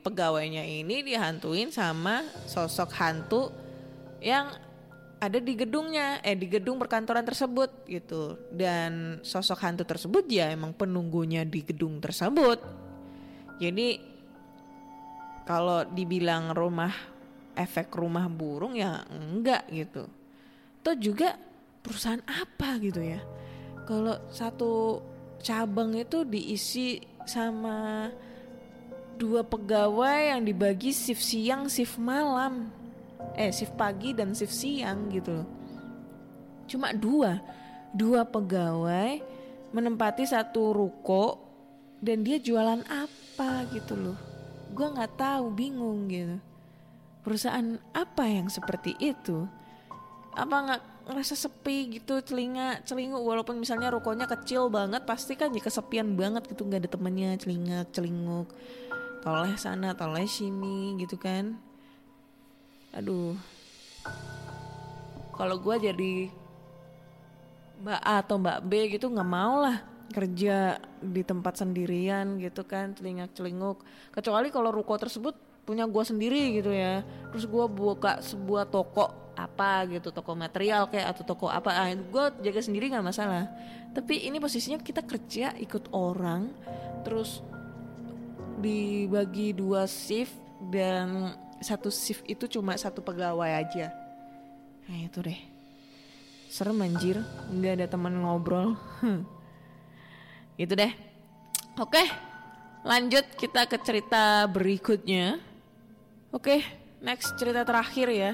pegawainya 0.00 0.64
ini 0.64 1.04
dihantuin 1.04 1.68
sama 1.68 2.24
sosok 2.48 2.90
hantu 2.96 3.52
yang 4.24 4.48
ada 5.20 5.40
di 5.40 5.52
gedungnya 5.56 6.20
eh 6.24 6.36
di 6.36 6.48
gedung 6.48 6.78
perkantoran 6.78 7.26
tersebut 7.26 7.84
gitu. 7.90 8.38
Dan 8.54 9.20
sosok 9.26 9.58
hantu 9.58 9.82
tersebut 9.82 10.24
ya 10.30 10.54
emang 10.54 10.72
penunggunya 10.72 11.42
di 11.42 11.66
gedung 11.66 11.98
tersebut. 11.98 12.62
Jadi 13.58 14.13
kalau 15.44 15.84
dibilang 15.84 16.56
rumah 16.56 16.92
efek 17.54 17.94
rumah 17.94 18.26
burung 18.26 18.74
ya 18.74 19.04
enggak 19.12 19.68
gitu. 19.70 20.08
Atau 20.80 20.94
juga 20.96 21.36
perusahaan 21.80 22.24
apa 22.24 22.80
gitu 22.80 23.00
ya. 23.00 23.20
Kalau 23.84 24.16
satu 24.32 25.00
cabang 25.44 25.92
itu 25.96 26.24
diisi 26.24 27.00
sama 27.24 28.08
dua 29.20 29.44
pegawai 29.44 30.36
yang 30.36 30.42
dibagi 30.44 30.92
shift 30.92 31.24
siang, 31.24 31.68
shift 31.68 32.00
malam. 32.00 32.72
Eh, 33.36 33.52
shift 33.52 33.76
pagi 33.76 34.12
dan 34.12 34.32
shift 34.36 34.52
siang 34.52 35.08
gitu. 35.12 35.44
Cuma 36.68 36.92
dua. 36.92 37.40
Dua 37.94 38.26
pegawai 38.26 39.22
menempati 39.70 40.26
satu 40.26 40.74
ruko 40.74 41.38
dan 42.02 42.26
dia 42.26 42.42
jualan 42.42 42.82
apa 42.90 43.64
gitu 43.70 43.94
loh 43.94 44.33
gue 44.74 44.86
nggak 44.90 45.14
tahu 45.14 45.54
bingung 45.54 46.10
gitu. 46.10 46.36
Perusahaan 47.22 47.78
apa 47.94 48.26
yang 48.26 48.50
seperti 48.50 48.98
itu? 48.98 49.46
Apa 50.34 50.54
nggak 50.66 50.82
ngerasa 51.04 51.36
sepi 51.36 52.00
gitu 52.00 52.18
telinga 52.24 52.80
celinguk 52.82 53.20
walaupun 53.22 53.60
misalnya 53.60 53.92
rukonya 53.92 54.26
kecil 54.26 54.72
banget 54.72 55.04
pasti 55.04 55.36
kan 55.36 55.52
ya 55.52 55.60
kesepian 55.60 56.16
banget 56.16 56.48
gitu 56.48 56.64
nggak 56.64 56.80
ada 56.80 56.90
temennya 56.90 57.36
celingak 57.36 57.92
celinguk 57.92 58.48
toleh 59.20 59.52
sana 59.60 59.92
toleh 59.94 60.26
sini 60.26 60.98
gitu 61.00 61.16
kan. 61.16 61.56
Aduh. 62.92 63.38
Kalau 65.34 65.56
gue 65.58 65.76
jadi 65.92 66.12
mbak 67.84 68.00
A 68.00 68.22
atau 68.22 68.36
mbak 68.40 68.58
B 68.64 68.96
gitu 68.96 69.10
nggak 69.12 69.28
mau 69.28 69.60
lah 69.60 69.93
kerja 70.12 70.78
di 71.00 71.22
tempat 71.24 71.64
sendirian 71.64 72.36
gitu 72.36 72.62
kan 72.68 72.92
celingak 72.92 73.32
celinguk 73.32 73.80
kecuali 74.12 74.52
kalau 74.52 74.68
ruko 74.68 75.00
tersebut 75.00 75.34
punya 75.64 75.88
gue 75.88 76.04
sendiri 76.04 76.60
gitu 76.60 76.70
ya. 76.70 77.00
Terus 77.32 77.48
gue 77.48 77.64
buka 77.66 78.20
sebuah 78.20 78.68
toko 78.68 79.24
apa 79.34 79.82
gitu 79.90 80.14
toko 80.14 80.38
material 80.38 80.86
kayak 80.92 81.16
atau 81.16 81.24
toko 81.26 81.46
apa. 81.48 81.72
Ah, 81.72 81.90
gue 81.90 82.24
jaga 82.44 82.60
sendiri 82.60 82.92
nggak 82.92 83.08
masalah. 83.08 83.48
Tapi 83.96 84.28
ini 84.28 84.38
posisinya 84.38 84.78
kita 84.78 85.02
kerja 85.02 85.56
ikut 85.56 85.90
orang 85.90 86.52
terus 87.02 87.40
dibagi 88.60 89.56
dua 89.56 89.88
shift 89.88 90.36
dan 90.70 91.34
satu 91.58 91.88
shift 91.88 92.22
itu 92.28 92.46
cuma 92.46 92.76
satu 92.76 93.00
pegawai 93.00 93.50
aja. 93.50 93.90
Nah 94.86 94.98
itu 95.00 95.24
deh. 95.24 95.40
Serem 96.52 96.84
anjir. 96.84 97.18
Nggak 97.50 97.72
ada 97.80 97.86
teman 97.88 98.14
ngobrol 98.20 98.76
Gitu 100.54 100.74
deh. 100.78 100.92
Oke, 101.74 102.06
lanjut 102.86 103.26
kita 103.34 103.66
ke 103.66 103.74
cerita 103.82 104.46
berikutnya. 104.46 105.42
Oke, 106.30 106.62
next 107.02 107.34
cerita 107.34 107.66
terakhir 107.66 108.06
ya. 108.10 108.32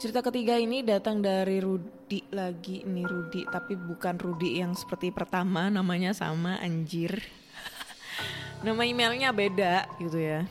Cerita 0.00 0.24
ketiga 0.24 0.56
ini 0.56 0.80
datang 0.80 1.20
dari 1.20 1.60
Rudi 1.60 2.24
lagi 2.32 2.80
nih 2.88 3.04
Rudi, 3.04 3.44
tapi 3.44 3.76
bukan 3.76 4.16
Rudi 4.16 4.64
yang 4.64 4.72
seperti 4.72 5.12
pertama, 5.12 5.68
namanya 5.68 6.16
sama 6.16 6.56
anjir. 6.56 7.20
nama 8.64 8.80
emailnya 8.88 9.28
beda 9.36 9.84
gitu 10.00 10.16
ya. 10.16 10.48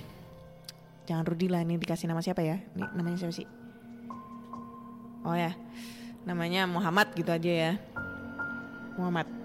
Jangan 1.10 1.26
Rudi 1.26 1.50
lah 1.50 1.66
ini 1.66 1.82
dikasih 1.82 2.06
nama 2.06 2.22
siapa 2.22 2.46
ya? 2.46 2.62
Ini 2.78 2.94
namanya 2.94 3.26
siapa 3.26 3.34
sih? 3.34 3.50
Oh 5.26 5.34
ya, 5.34 5.58
namanya 6.30 6.70
Muhammad 6.70 7.10
gitu 7.18 7.34
aja 7.34 7.50
ya. 7.50 7.72
Muhammad. 8.94 9.39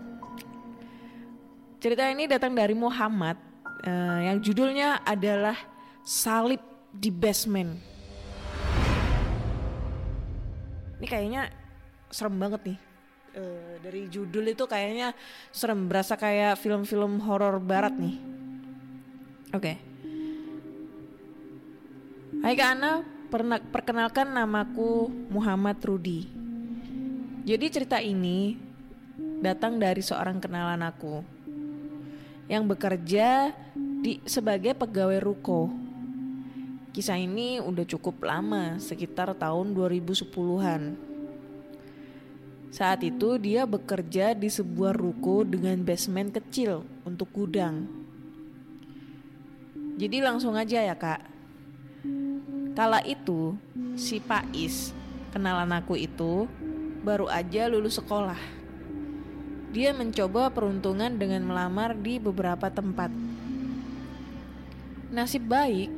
Cerita 1.85 2.09
ini 2.09 2.25
datang 2.25 2.57
dari 2.57 2.73
Muhammad 2.73 3.37
uh, 3.85 4.20
yang 4.25 4.40
judulnya 4.40 5.05
adalah 5.05 5.53
Salib 6.01 6.64
di 6.88 7.12
Basement. 7.12 7.77
Ini 10.97 11.05
kayaknya 11.05 11.53
serem 12.09 12.40
banget 12.40 12.73
nih. 12.73 12.79
Uh, 13.37 13.77
dari 13.85 14.09
judul 14.09 14.49
itu 14.49 14.64
kayaknya 14.64 15.12
serem, 15.53 15.85
berasa 15.85 16.16
kayak 16.16 16.57
film-film 16.57 17.20
horor 17.20 17.61
barat 17.61 17.92
nih. 18.01 18.16
Oke. 19.53 19.61
Okay. 19.61 19.77
Hai 22.49 22.57
Kak 22.57 22.81
Ana, 22.81 23.05
perkenalkan 23.68 24.33
namaku 24.33 25.12
Muhammad 25.29 25.77
Rudi. 25.85 26.33
Jadi 27.44 27.66
cerita 27.68 28.01
ini 28.01 28.57
datang 29.44 29.77
dari 29.77 30.01
seorang 30.01 30.40
kenalan 30.40 30.81
aku 30.81 31.34
yang 32.48 32.68
bekerja 32.68 33.57
di 33.76 34.20
sebagai 34.28 34.76
pegawai 34.76 35.20
ruko. 35.20 35.72
Kisah 36.94 37.18
ini 37.18 37.59
udah 37.59 37.83
cukup 37.88 38.22
lama, 38.22 38.78
sekitar 38.78 39.35
tahun 39.35 39.74
2010-an. 39.74 40.94
Saat 42.70 43.07
itu 43.07 43.38
dia 43.38 43.66
bekerja 43.66 44.35
di 44.35 44.50
sebuah 44.50 44.94
ruko 44.94 45.42
dengan 45.42 45.78
basement 45.83 46.30
kecil 46.35 46.87
untuk 47.02 47.30
gudang. 47.35 47.87
Jadi 49.94 50.18
langsung 50.22 50.54
aja 50.59 50.83
ya 50.83 50.94
kak. 50.94 51.22
Kala 52.74 52.98
itu 53.07 53.54
si 53.94 54.18
Pais, 54.18 54.90
kenalan 55.30 55.70
aku 55.70 55.94
itu, 55.94 56.50
baru 57.07 57.30
aja 57.30 57.70
lulus 57.70 58.02
sekolah 58.02 58.63
dia 59.74 59.90
mencoba 59.90 60.54
peruntungan 60.54 61.18
dengan 61.18 61.42
melamar 61.50 61.98
di 61.98 62.22
beberapa 62.22 62.70
tempat. 62.70 63.10
Nasib 65.10 65.50
baik, 65.50 65.90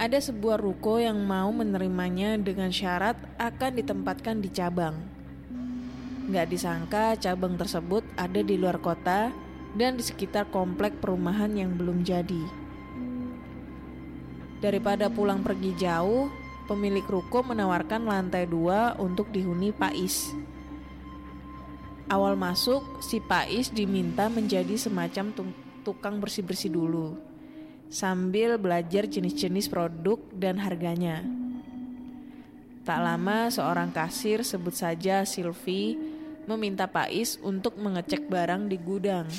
ada 0.00 0.16
sebuah 0.16 0.56
ruko 0.56 0.96
yang 0.96 1.20
mau 1.28 1.52
menerimanya 1.52 2.40
dengan 2.40 2.72
syarat 2.72 3.20
akan 3.36 3.76
ditempatkan 3.76 4.40
di 4.40 4.48
cabang. 4.48 4.96
Gak 6.32 6.48
disangka 6.48 7.20
cabang 7.20 7.60
tersebut 7.60 8.00
ada 8.16 8.40
di 8.40 8.56
luar 8.56 8.80
kota 8.80 9.28
dan 9.76 10.00
di 10.00 10.02
sekitar 10.02 10.48
komplek 10.48 10.96
perumahan 10.96 11.52
yang 11.52 11.76
belum 11.76 12.00
jadi. 12.00 12.44
Daripada 14.64 15.12
pulang 15.12 15.44
pergi 15.44 15.76
jauh, 15.76 16.32
pemilik 16.64 17.04
ruko 17.04 17.44
menawarkan 17.44 18.08
lantai 18.08 18.48
dua 18.48 18.96
untuk 18.96 19.28
dihuni 19.28 19.76
Pais. 19.76 20.32
Awal 22.10 22.34
masuk, 22.34 22.82
si 22.98 23.22
Pais 23.22 23.70
diminta 23.70 24.26
menjadi 24.26 24.74
semacam 24.74 25.30
tukang 25.86 26.18
bersih-bersih 26.18 26.74
dulu, 26.74 27.14
sambil 27.86 28.58
belajar 28.58 29.06
jenis-jenis 29.06 29.70
produk 29.70 30.18
dan 30.34 30.58
harganya. 30.58 31.22
Tak 32.82 32.98
lama, 32.98 33.46
seorang 33.46 33.94
kasir 33.94 34.42
sebut 34.42 34.74
saja 34.74 35.22
Sylvie 35.22 35.94
meminta 36.50 36.90
Pais 36.90 37.38
untuk 37.46 37.78
mengecek 37.78 38.26
barang 38.26 38.66
di 38.66 38.74
gudang. 38.82 39.30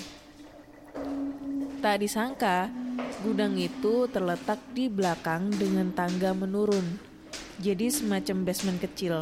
Tak 1.83 1.99
disangka, 1.99 2.71
gudang 3.19 3.59
itu 3.59 4.07
terletak 4.07 4.63
di 4.71 4.87
belakang 4.87 5.51
dengan 5.59 5.91
tangga 5.91 6.31
menurun, 6.31 6.87
jadi 7.59 7.91
semacam 7.91 8.47
basement 8.47 8.79
kecil. 8.79 9.19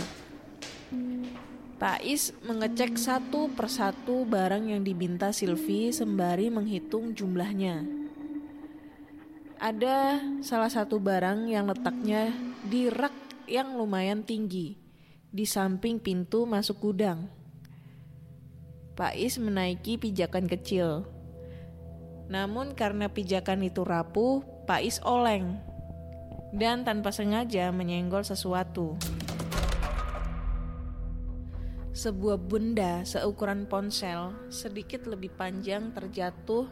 Pais 1.79 2.35
mengecek 2.43 2.99
satu 2.99 3.47
persatu 3.55 4.27
barang 4.27 4.67
yang 4.67 4.83
diminta 4.83 5.31
Silvi 5.31 5.95
sembari 5.95 6.51
menghitung 6.51 7.15
jumlahnya. 7.15 7.87
Ada 9.63 10.19
salah 10.43 10.67
satu 10.67 10.99
barang 10.99 11.47
yang 11.47 11.71
letaknya 11.71 12.35
di 12.67 12.91
rak 12.91 13.15
yang 13.47 13.79
lumayan 13.79 14.27
tinggi 14.27 14.75
di 15.31 15.47
samping 15.47 16.03
pintu 16.03 16.43
masuk 16.43 16.83
gudang. 16.83 17.31
Pais 18.99 19.39
menaiki 19.39 19.95
pijakan 19.95 20.51
kecil. 20.51 21.07
Namun 22.27 22.75
karena 22.75 23.07
pijakan 23.07 23.63
itu 23.63 23.87
rapuh, 23.87 24.43
Pais 24.67 24.99
oleng 25.07 25.55
dan 26.51 26.83
tanpa 26.83 27.15
sengaja 27.15 27.71
menyenggol 27.71 28.27
sesuatu. 28.27 28.99
Sebuah 31.99 32.39
benda 32.39 33.03
seukuran 33.03 33.67
ponsel 33.67 34.31
sedikit 34.47 35.03
lebih 35.03 35.35
panjang 35.35 35.91
terjatuh 35.91 36.63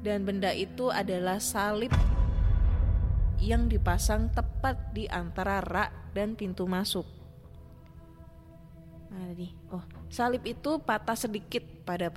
dan 0.00 0.24
benda 0.24 0.48
itu 0.56 0.88
adalah 0.88 1.36
salib 1.36 1.92
yang 3.36 3.68
dipasang 3.68 4.32
tepat 4.32 4.96
di 4.96 5.04
antara 5.12 5.60
rak 5.60 6.16
dan 6.16 6.40
pintu 6.40 6.64
masuk. 6.64 7.04
Mana 9.12 9.28
tadi? 9.28 9.52
Oh, 9.76 9.84
salib 10.08 10.40
itu 10.48 10.80
patah 10.80 11.20
sedikit 11.20 11.60
pada 11.84 12.08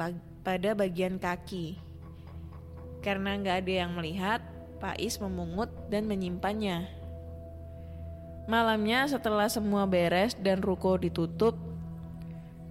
pada 0.47 0.71
bagian 0.79 1.19
kaki. 1.19 1.75
Karena 3.03 3.35
nggak 3.35 3.67
ada 3.67 3.73
yang 3.83 3.99
melihat, 3.99 4.39
Pais 4.79 5.19
memungut 5.19 5.67
dan 5.91 6.07
menyimpannya. 6.07 6.87
Malamnya 8.47 9.11
setelah 9.11 9.51
semua 9.51 9.83
beres 9.83 10.39
dan 10.39 10.63
ruko 10.63 10.95
ditutup, 10.95 11.72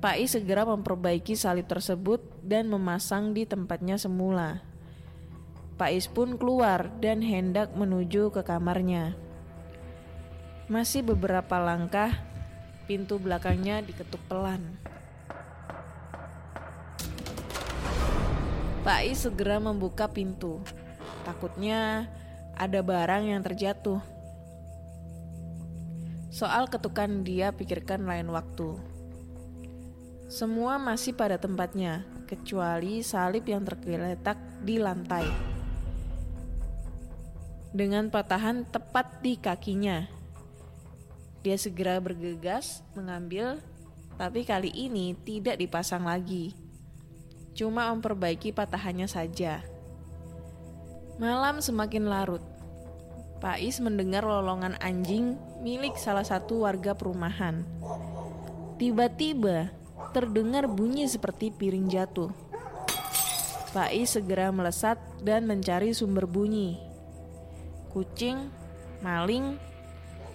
Pais 0.03 0.35
segera 0.35 0.67
memperbaiki 0.67 1.38
salib 1.38 1.71
tersebut 1.71 2.19
dan 2.43 2.67
memasang 2.67 3.31
di 3.31 3.47
tempatnya 3.47 3.95
semula. 3.95 4.59
Pais 5.79 6.11
pun 6.11 6.35
keluar 6.35 6.91
dan 6.99 7.23
hendak 7.23 7.71
menuju 7.79 8.35
ke 8.35 8.43
kamarnya. 8.43 9.15
Masih 10.67 11.07
beberapa 11.07 11.55
langkah, 11.62 12.19
pintu 12.91 13.23
belakangnya 13.23 13.79
diketuk 13.79 14.19
pelan. 14.27 14.75
Pais 18.83 19.23
segera 19.23 19.62
membuka 19.62 20.11
pintu. 20.11 20.67
Takutnya 21.23 22.11
ada 22.59 22.83
barang 22.83 23.23
yang 23.23 23.38
terjatuh. 23.38 24.03
Soal 26.35 26.67
ketukan 26.67 27.23
dia 27.23 27.55
pikirkan 27.55 28.03
lain 28.03 28.27
waktu. 28.35 28.92
Semua 30.33 30.81
masih 30.81 31.12
pada 31.12 31.37
tempatnya, 31.37 32.09
kecuali 32.25 33.05
salib 33.05 33.45
yang 33.45 33.68
tergeletak 33.68 34.40
di 34.64 34.81
lantai. 34.81 35.29
Dengan 37.68 38.09
patahan 38.09 38.64
tepat 38.64 39.21
di 39.21 39.37
kakinya. 39.37 40.09
Dia 41.45 41.61
segera 41.61 42.01
bergegas 42.01 42.81
mengambil, 42.97 43.61
tapi 44.16 44.49
kali 44.49 44.73
ini 44.73 45.12
tidak 45.21 45.61
dipasang 45.61 46.09
lagi. 46.09 46.57
Cuma 47.53 47.92
memperbaiki 47.92 48.57
patahannya 48.57 49.12
saja. 49.12 49.61
Malam 51.21 51.61
semakin 51.61 52.09
larut. 52.09 52.40
Pais 53.37 53.77
mendengar 53.85 54.25
lolongan 54.25 54.81
anjing 54.81 55.37
milik 55.61 56.01
salah 56.01 56.25
satu 56.25 56.64
warga 56.64 56.97
perumahan. 56.97 57.68
Tiba-tiba 58.81 59.82
terdengar 60.11 60.67
bunyi 60.67 61.07
seperti 61.07 61.55
piring 61.55 61.87
jatuh. 61.87 62.35
Pais 63.71 64.11
segera 64.11 64.51
melesat 64.51 64.99
dan 65.23 65.47
mencari 65.47 65.95
sumber 65.95 66.27
bunyi. 66.27 66.77
Kucing, 67.95 68.51
maling, 69.01 69.57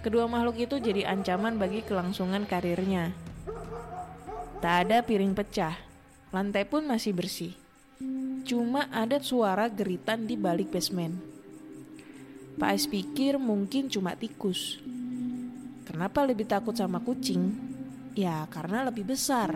kedua 0.00 0.26
makhluk 0.26 0.58
itu 0.58 0.80
jadi 0.80 1.06
ancaman 1.12 1.60
bagi 1.60 1.84
kelangsungan 1.84 2.48
karirnya. 2.48 3.12
Tak 4.58 4.74
ada 4.88 5.06
piring 5.06 5.38
pecah, 5.38 5.76
lantai 6.34 6.66
pun 6.66 6.82
masih 6.88 7.14
bersih. 7.14 7.54
Cuma 8.42 8.90
ada 8.90 9.22
suara 9.22 9.70
geritan 9.70 10.26
di 10.26 10.34
balik 10.34 10.74
basement. 10.74 11.14
Pak 12.58 12.74
Ais 12.74 12.90
pikir 12.90 13.38
mungkin 13.38 13.86
cuma 13.86 14.18
tikus. 14.18 14.82
Kenapa 15.86 16.26
lebih 16.26 16.50
takut 16.50 16.74
sama 16.74 16.98
kucing? 16.98 17.77
Ya 18.18 18.42
karena 18.50 18.82
lebih 18.82 19.06
besar. 19.06 19.54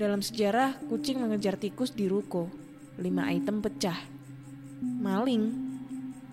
Dalam 0.00 0.24
sejarah, 0.24 0.80
kucing 0.88 1.20
mengejar 1.20 1.60
tikus 1.60 1.92
di 1.92 2.08
ruko. 2.08 2.48
Lima 2.96 3.28
item 3.28 3.60
pecah. 3.60 4.00
Maling. 4.80 5.52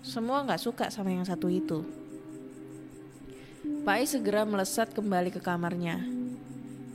Semua 0.00 0.40
nggak 0.40 0.56
suka 0.56 0.88
sama 0.88 1.12
yang 1.12 1.28
satu 1.28 1.52
itu. 1.52 1.84
Pak 3.84 4.00
Ais 4.00 4.16
segera 4.16 4.48
melesat 4.48 4.96
kembali 4.96 5.36
ke 5.36 5.40
kamarnya. 5.44 6.00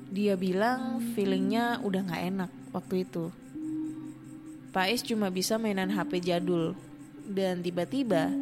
Dia 0.09 0.33
bilang 0.33 0.97
feelingnya 1.13 1.85
udah 1.85 2.01
nggak 2.01 2.23
enak 2.33 2.51
waktu 2.73 3.05
itu. 3.05 3.29
Pais 4.73 5.05
cuma 5.05 5.29
bisa 5.29 5.61
mainan 5.61 5.93
HP 5.93 6.25
jadul. 6.25 6.73
Dan 7.29 7.61
tiba-tiba 7.61 8.33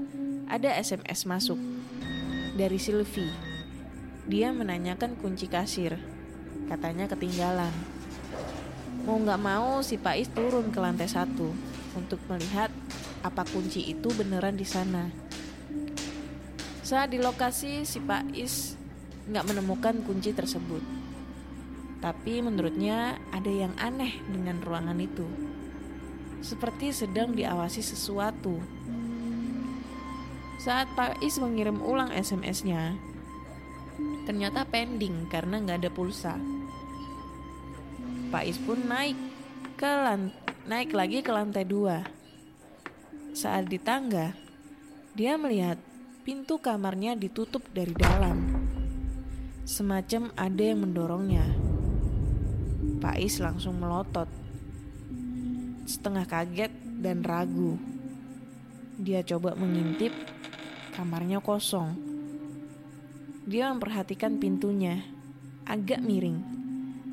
ada 0.48 0.72
SMS 0.80 1.28
masuk 1.28 1.60
dari 2.56 2.80
Sylvie. 2.80 3.49
Dia 4.30 4.54
menanyakan 4.54 5.18
kunci 5.18 5.50
kasir. 5.50 5.98
Katanya 6.70 7.10
ketinggalan. 7.10 7.74
Mau 9.10 9.18
nggak 9.18 9.42
mau 9.42 9.82
si 9.82 9.98
Pais 9.98 10.30
turun 10.30 10.70
ke 10.70 10.78
lantai 10.78 11.10
satu 11.10 11.50
untuk 11.98 12.22
melihat 12.30 12.70
apa 13.26 13.42
kunci 13.50 13.89
itu 13.89 14.13
beneran 14.13 14.54
di 14.54 14.70
sana. 14.70 15.10
Saat 16.86 17.10
di 17.10 17.18
lokasi 17.18 17.89
si 17.89 17.98
Pais 18.06 18.78
nggak 19.26 19.50
menemukan 19.50 20.06
kunci 20.06 20.30
tersebut. 20.30 20.86
Tapi 21.98 22.46
menurutnya 22.46 23.18
ada 23.34 23.50
yang 23.50 23.74
aneh 23.82 24.13
dengan 24.30 24.62
ruangan 24.62 25.02
itu 25.02 25.26
seperti 26.39 26.96
sedang 26.96 27.36
diawasi 27.36 27.84
sesuatu. 27.84 28.62
Saat 30.60 30.92
Pak 30.96 31.24
Is 31.24 31.39
mengirim 31.39 31.80
ulang 31.80 32.12
SMS-nya, 32.12 32.96
ternyata 34.23 34.67
pending 34.67 35.27
karena 35.29 35.62
nggak 35.62 35.79
ada 35.86 35.91
pulsa. 35.91 36.36
Pak 38.29 38.43
Is 38.45 38.60
pun 38.62 38.86
naik 38.86 39.17
ke 39.79 39.89
lan 39.89 40.29
naik 40.69 40.93
lagi 40.93 41.25
ke 41.25 41.32
lantai 41.34 41.65
dua. 41.65 42.05
Saat 43.34 43.69
di 43.69 43.82
tangga, 43.82 44.34
dia 45.17 45.34
melihat 45.38 45.82
pintu 46.21 46.62
kamarnya 46.62 47.17
ditutup 47.17 47.65
dari 47.73 47.93
dalam. 47.97 48.69
Semacam 49.65 50.34
ada 50.38 50.63
yang 50.65 50.86
mendorongnya. 50.86 51.45
Pak 52.99 53.17
Is 53.17 53.41
langsung 53.41 53.82
melotot 53.82 54.29
setengah 55.89 56.29
kaget 56.29 56.69
dan 57.01 57.25
ragu. 57.25 57.82
Dia 59.01 59.25
coba 59.25 59.58
mengintip, 59.58 60.13
kamarnya 60.93 61.41
kosong. 61.41 62.09
Dia 63.50 63.74
memperhatikan 63.74 64.38
pintunya, 64.38 65.02
agak 65.66 66.06
miring. 66.06 66.38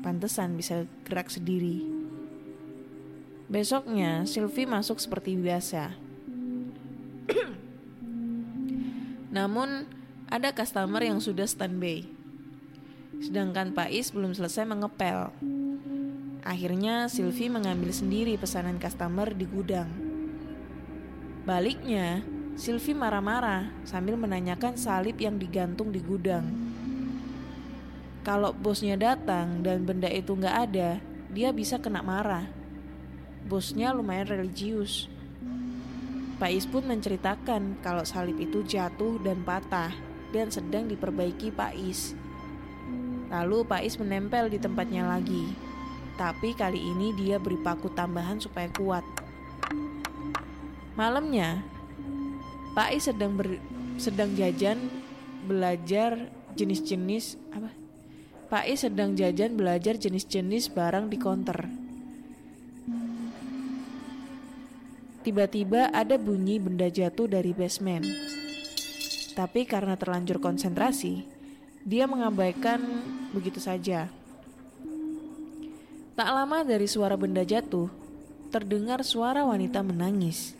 Pantesan 0.05 0.53
bisa 0.53 0.85
gerak 1.01 1.33
sendiri. 1.33 1.81
Besoknya, 3.49 4.21
Sylvie 4.29 4.69
masuk 4.69 5.01
seperti 5.01 5.33
biasa. 5.33 5.97
Namun, 9.35 9.89
ada 10.29 10.53
customer 10.53 11.01
yang 11.01 11.17
sudah 11.17 11.49
standby. 11.49 12.05
Sedangkan 13.17 13.73
Pais 13.73 14.13
belum 14.13 14.37
selesai 14.37 14.69
mengepel. 14.69 15.33
Akhirnya 16.45 17.09
Sylvie 17.09 17.49
mengambil 17.49 17.89
sendiri 17.89 18.37
pesanan 18.37 18.77
customer 18.77 19.33
di 19.33 19.49
gudang. 19.49 19.89
Baliknya, 21.49 22.21
Sylvie 22.57 22.97
marah-marah 22.97 23.69
sambil 23.85 24.17
menanyakan 24.17 24.73
salib 24.73 25.21
yang 25.21 25.37
digantung 25.37 25.93
di 25.93 26.01
gudang. 26.01 26.41
Kalau 28.25 28.49
bosnya 28.49 28.97
datang 28.97 29.61
dan 29.61 29.85
benda 29.85 30.09
itu 30.09 30.33
nggak 30.33 30.55
ada, 30.65 30.97
dia 31.29 31.53
bisa 31.53 31.77
kena 31.77 32.01
marah. 32.01 32.49
Bosnya 33.45 33.93
lumayan 33.93 34.25
religius. 34.25 35.05
Pais 36.41 36.65
pun 36.65 36.81
menceritakan 36.89 37.77
kalau 37.85 38.01
salib 38.01 38.41
itu 38.41 38.65
jatuh 38.65 39.21
dan 39.21 39.45
patah 39.45 39.93
dan 40.33 40.49
sedang 40.49 40.89
diperbaiki 40.89 41.53
Pais. 41.53 42.17
Lalu 43.29 43.69
Pais 43.69 44.01
menempel 44.01 44.49
di 44.49 44.57
tempatnya 44.57 45.05
lagi. 45.05 45.45
Tapi 46.17 46.57
kali 46.57 46.81
ini 46.81 47.13
dia 47.13 47.37
beri 47.37 47.61
paku 47.61 47.93
tambahan 47.93 48.41
supaya 48.41 48.65
kuat. 48.73 49.05
Malamnya, 50.97 51.76
Pak 52.77 52.93
I 52.93 53.01
sedang 53.01 53.33
ber, 53.33 53.57
sedang 53.97 54.37
jajan 54.37 54.77
belajar 55.49 56.29
jenis-jenis 56.53 57.41
apa? 57.49 57.73
Pak 58.53 58.69
I 58.69 58.77
sedang 58.77 59.17
jajan 59.17 59.57
belajar 59.57 59.97
jenis-jenis 59.97 60.69
barang 60.77 61.09
di 61.09 61.17
konter. 61.17 61.57
Tiba-tiba 65.25 65.89
ada 65.89 66.21
bunyi 66.21 66.61
benda 66.61 66.85
jatuh 66.85 67.25
dari 67.25 67.49
basement. 67.49 68.05
Tapi 69.33 69.65
karena 69.65 69.97
terlanjur 69.97 70.37
konsentrasi, 70.37 71.25
dia 71.81 72.05
mengabaikan 72.05 72.77
begitu 73.33 73.57
saja. 73.57 74.05
Tak 76.13 76.29
lama 76.29 76.61
dari 76.61 76.85
suara 76.85 77.17
benda 77.17 77.41
jatuh, 77.41 77.89
terdengar 78.53 79.01
suara 79.01 79.41
wanita 79.49 79.81
menangis. 79.81 80.56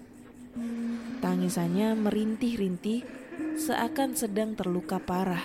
Tangisannya 1.18 1.98
merintih-rintih 1.98 3.02
seakan 3.58 4.14
sedang 4.14 4.54
terluka 4.54 5.02
parah. 5.02 5.44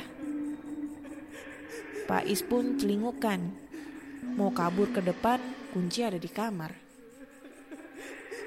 Pak 2.04 2.28
Is 2.28 2.44
pun 2.44 2.76
celingukan. 2.76 3.52
Mau 4.36 4.52
kabur 4.52 4.92
ke 4.92 5.00
depan, 5.00 5.40
kunci 5.72 6.04
ada 6.04 6.20
di 6.20 6.28
kamar. 6.28 6.76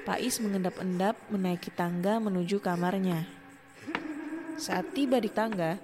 Pak 0.06 0.22
Is 0.22 0.38
mengendap-endap 0.38 1.18
menaiki 1.34 1.74
tangga 1.74 2.22
menuju 2.22 2.62
kamarnya. 2.62 3.26
Saat 4.54 4.94
tiba 4.94 5.18
di 5.18 5.26
tangga, 5.26 5.82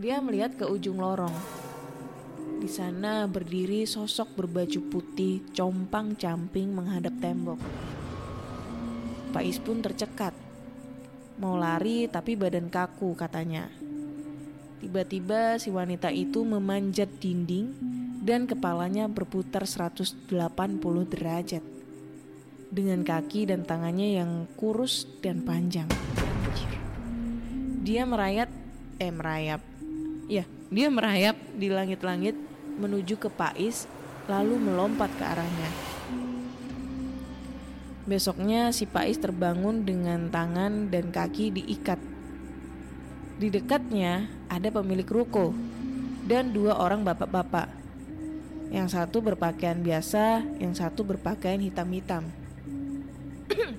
dia 0.00 0.16
melihat 0.24 0.56
ke 0.56 0.64
ujung 0.64 0.96
lorong. 0.96 1.34
Di 2.60 2.68
sana 2.68 3.28
berdiri 3.28 3.84
sosok 3.84 4.36
berbaju 4.36 4.80
putih 4.88 5.44
compang-camping 5.52 6.72
menghadap 6.72 7.12
tembok. 7.20 7.89
Is 9.38 9.62
pun 9.62 9.78
tercekat. 9.78 10.34
Mau 11.38 11.54
lari 11.54 12.10
tapi 12.10 12.34
badan 12.34 12.66
kaku 12.66 13.14
katanya. 13.14 13.70
Tiba-tiba 14.82 15.56
si 15.62 15.70
wanita 15.70 16.10
itu 16.10 16.42
memanjat 16.42 17.06
dinding 17.22 17.72
dan 18.20 18.50
kepalanya 18.50 19.06
berputar 19.06 19.64
180 19.64 20.26
derajat. 21.06 21.64
Dengan 22.70 23.06
kaki 23.06 23.50
dan 23.50 23.62
tangannya 23.62 24.18
yang 24.18 24.50
kurus 24.58 25.06
dan 25.22 25.46
panjang. 25.46 25.88
Dia 27.80 28.04
merayap, 28.06 28.48
eh 29.00 29.12
merayap. 29.12 29.60
Ya, 30.30 30.46
dia 30.70 30.88
merayap 30.92 31.34
di 31.56 31.66
langit-langit 31.66 32.38
menuju 32.78 33.18
ke 33.18 33.28
Pais 33.32 33.90
lalu 34.30 34.56
melompat 34.62 35.10
ke 35.18 35.24
arahnya. 35.26 35.89
Besoknya 38.10 38.74
si 38.74 38.90
Pais 38.90 39.22
terbangun 39.22 39.86
dengan 39.86 40.34
tangan 40.34 40.90
dan 40.90 41.14
kaki 41.14 41.54
diikat. 41.54 42.02
Di 43.38 43.54
dekatnya 43.54 44.26
ada 44.50 44.66
pemilik 44.74 45.06
ruko 45.06 45.54
dan 46.26 46.50
dua 46.50 46.74
orang 46.74 47.06
bapak-bapak. 47.06 47.70
Yang 48.74 48.98
satu 48.98 49.22
berpakaian 49.22 49.78
biasa, 49.78 50.42
yang 50.58 50.74
satu 50.74 51.06
berpakaian 51.06 51.62
hitam-hitam. 51.62 52.26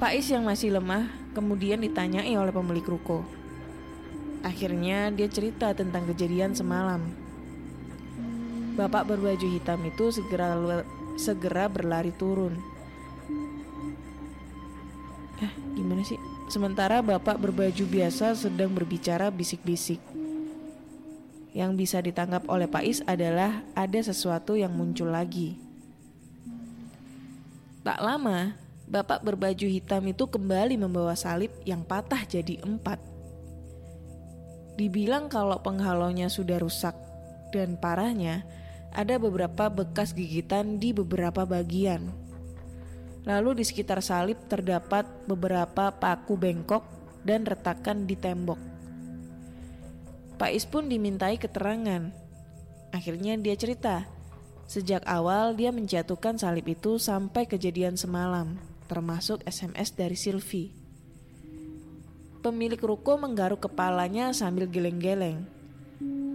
Pais 0.00 0.24
yang 0.32 0.48
masih 0.48 0.72
lemah 0.72 1.12
kemudian 1.36 1.76
ditanyai 1.76 2.32
oleh 2.40 2.56
pemilik 2.56 2.88
ruko. 2.88 3.20
Akhirnya 4.40 5.12
dia 5.12 5.28
cerita 5.28 5.76
tentang 5.76 6.08
kejadian 6.08 6.56
semalam. 6.56 7.04
Bapak 8.80 9.12
berbaju 9.12 9.44
hitam 9.44 9.84
itu 9.84 10.08
segera 10.08 10.56
segera 11.16 11.68
berlari 11.68 12.12
turun. 12.14 12.56
Eh, 15.42 15.52
gimana 15.74 16.06
sih? 16.06 16.20
Sementara 16.52 17.00
bapak 17.00 17.40
berbaju 17.40 17.84
biasa 17.88 18.36
sedang 18.36 18.70
berbicara 18.70 19.32
bisik-bisik. 19.32 19.98
Yang 21.52 21.70
bisa 21.76 21.98
ditangkap 22.00 22.44
oleh 22.48 22.68
Pais 22.68 23.04
adalah 23.04 23.64
ada 23.76 24.00
sesuatu 24.00 24.56
yang 24.56 24.72
muncul 24.72 25.08
lagi. 25.12 25.56
Tak 27.82 27.98
lama, 27.98 28.54
bapak 28.86 29.24
berbaju 29.26 29.66
hitam 29.66 30.04
itu 30.06 30.24
kembali 30.28 30.78
membawa 30.78 31.16
salib 31.18 31.50
yang 31.66 31.82
patah 31.82 32.22
jadi 32.28 32.62
empat. 32.62 33.00
Dibilang 34.78 35.28
kalau 35.28 35.58
penghalaunya 35.60 36.32
sudah 36.32 36.62
rusak 36.62 36.96
dan 37.52 37.76
parahnya, 37.76 38.46
ada 38.92 39.16
beberapa 39.16 39.72
bekas 39.72 40.12
gigitan 40.12 40.76
di 40.76 40.92
beberapa 40.92 41.48
bagian. 41.48 42.12
Lalu 43.24 43.62
di 43.62 43.64
sekitar 43.64 44.04
salib 44.04 44.36
terdapat 44.50 45.08
beberapa 45.24 45.94
paku 45.94 46.34
bengkok 46.36 46.84
dan 47.22 47.46
retakan 47.46 48.04
di 48.04 48.18
tembok. 48.18 48.58
Pak 50.36 50.50
Is 50.50 50.66
pun 50.66 50.90
dimintai 50.90 51.38
keterangan. 51.38 52.10
Akhirnya 52.90 53.38
dia 53.38 53.54
cerita, 53.54 54.10
sejak 54.66 55.06
awal 55.06 55.54
dia 55.54 55.70
menjatuhkan 55.70 56.36
salib 56.36 56.66
itu 56.66 56.98
sampai 56.98 57.46
kejadian 57.46 57.94
semalam, 57.94 58.58
termasuk 58.90 59.40
SMS 59.46 59.94
dari 59.94 60.18
Sylvie. 60.18 60.74
Pemilik 62.42 62.82
ruko 62.82 63.14
menggaruk 63.22 63.70
kepalanya 63.70 64.34
sambil 64.34 64.66
geleng-geleng. 64.66 65.46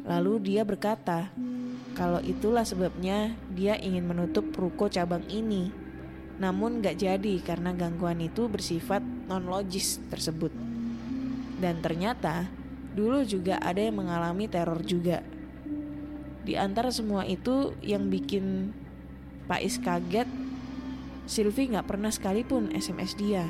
Lalu 0.07 0.33
dia 0.39 0.63
berkata, 0.63 1.27
kalau 1.97 2.21
itulah 2.21 2.61
sebabnya 2.61 3.33
dia 3.51 3.73
ingin 3.75 4.05
menutup 4.05 4.53
ruko 4.53 4.87
cabang 4.87 5.25
ini. 5.27 5.73
Namun 6.37 6.85
gak 6.85 7.01
jadi 7.01 7.41
karena 7.41 7.73
gangguan 7.73 8.21
itu 8.21 8.45
bersifat 8.45 9.01
non-logis 9.01 9.97
tersebut. 10.07 10.53
Dan 11.57 11.81
ternyata 11.81 12.45
dulu 12.93 13.25
juga 13.25 13.57
ada 13.57 13.81
yang 13.81 13.97
mengalami 13.97 14.45
teror 14.45 14.85
juga. 14.85 15.25
Di 16.45 16.55
antara 16.55 16.93
semua 16.93 17.25
itu 17.27 17.75
yang 17.83 18.07
bikin 18.07 18.71
Pak 19.49 19.61
Is 19.65 19.81
kaget, 19.81 20.29
Sylvie 21.27 21.73
gak 21.73 21.89
pernah 21.89 22.13
sekalipun 22.13 22.71
SMS 22.71 23.17
dia. 23.17 23.43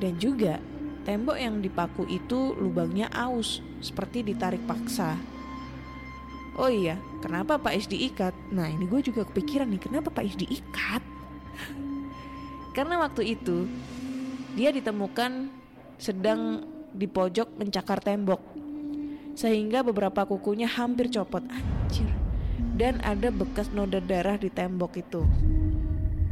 Dan 0.00 0.18
juga 0.18 0.58
tembok 1.04 1.36
yang 1.36 1.60
dipaku 1.60 2.08
itu 2.08 2.56
lubangnya 2.56 3.12
aus, 3.12 3.60
seperti 3.84 4.24
ditarik 4.24 4.64
paksa. 4.64 5.20
Oh 6.54 6.70
iya, 6.70 6.96
kenapa 7.20 7.60
Pak 7.60 7.74
Is 7.76 7.86
diikat? 7.90 8.32
Nah 8.54 8.70
ini 8.70 8.88
gue 8.88 9.04
juga 9.04 9.26
kepikiran 9.28 9.68
nih, 9.68 9.82
kenapa 9.84 10.08
Pak 10.08 10.24
Is 10.24 10.36
diikat? 10.40 11.02
Karena 12.76 12.98
waktu 13.04 13.36
itu 13.36 13.68
dia 14.54 14.70
ditemukan 14.70 15.50
sedang 15.98 16.62
di 16.94 17.10
pojok 17.10 17.58
mencakar 17.58 17.98
tembok. 17.98 18.40
Sehingga 19.34 19.82
beberapa 19.82 20.22
kukunya 20.24 20.70
hampir 20.70 21.10
copot. 21.10 21.42
Anjir. 21.42 22.06
Dan 22.74 23.02
ada 23.02 23.34
bekas 23.34 23.70
noda 23.74 23.98
darah 23.98 24.38
di 24.38 24.46
tembok 24.46 24.94
itu. 24.98 25.26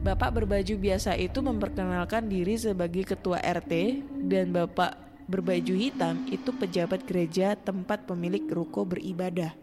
Bapak 0.03 0.35
berbaju 0.35 0.75
biasa 0.83 1.15
itu 1.15 1.39
memperkenalkan 1.47 2.27
diri 2.27 2.59
sebagai 2.59 3.07
ketua 3.07 3.39
RT 3.39 4.03
dan 4.27 4.51
bapak 4.51 4.99
berbaju 5.31 5.79
hitam 5.79 6.27
itu 6.27 6.51
pejabat 6.51 7.07
gereja 7.07 7.55
tempat 7.55 8.03
pemilik 8.11 8.43
ruko 8.51 8.83
beribadah. 8.83 9.55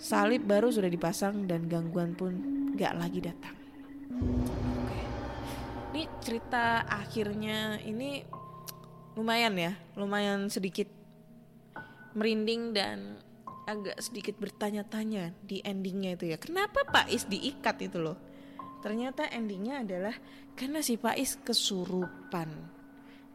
Salib 0.00 0.48
baru 0.48 0.72
sudah 0.72 0.88
dipasang 0.88 1.44
dan 1.44 1.68
gangguan 1.68 2.16
pun 2.16 2.32
gak 2.72 2.96
lagi 2.96 3.20
datang. 3.20 3.52
Oke. 4.16 5.00
Ini 5.92 6.02
cerita 6.24 6.88
akhirnya 6.88 7.84
ini 7.84 8.24
lumayan 9.12 9.60
ya, 9.60 9.76
lumayan 9.92 10.48
sedikit 10.48 10.88
merinding 12.16 12.72
dan 12.72 13.20
agak 13.68 14.00
sedikit 14.00 14.40
bertanya-tanya 14.40 15.36
di 15.44 15.60
endingnya 15.60 16.16
itu 16.16 16.32
ya. 16.32 16.40
Kenapa 16.40 16.80
Pak 16.88 17.12
Is 17.12 17.28
diikat 17.28 17.84
itu 17.84 18.00
loh? 18.00 18.16
Ternyata 18.84 19.32
endingnya 19.32 19.80
adalah 19.80 20.12
karena 20.52 20.84
si 20.84 21.00
Is 21.16 21.40
kesurupan. 21.40 22.52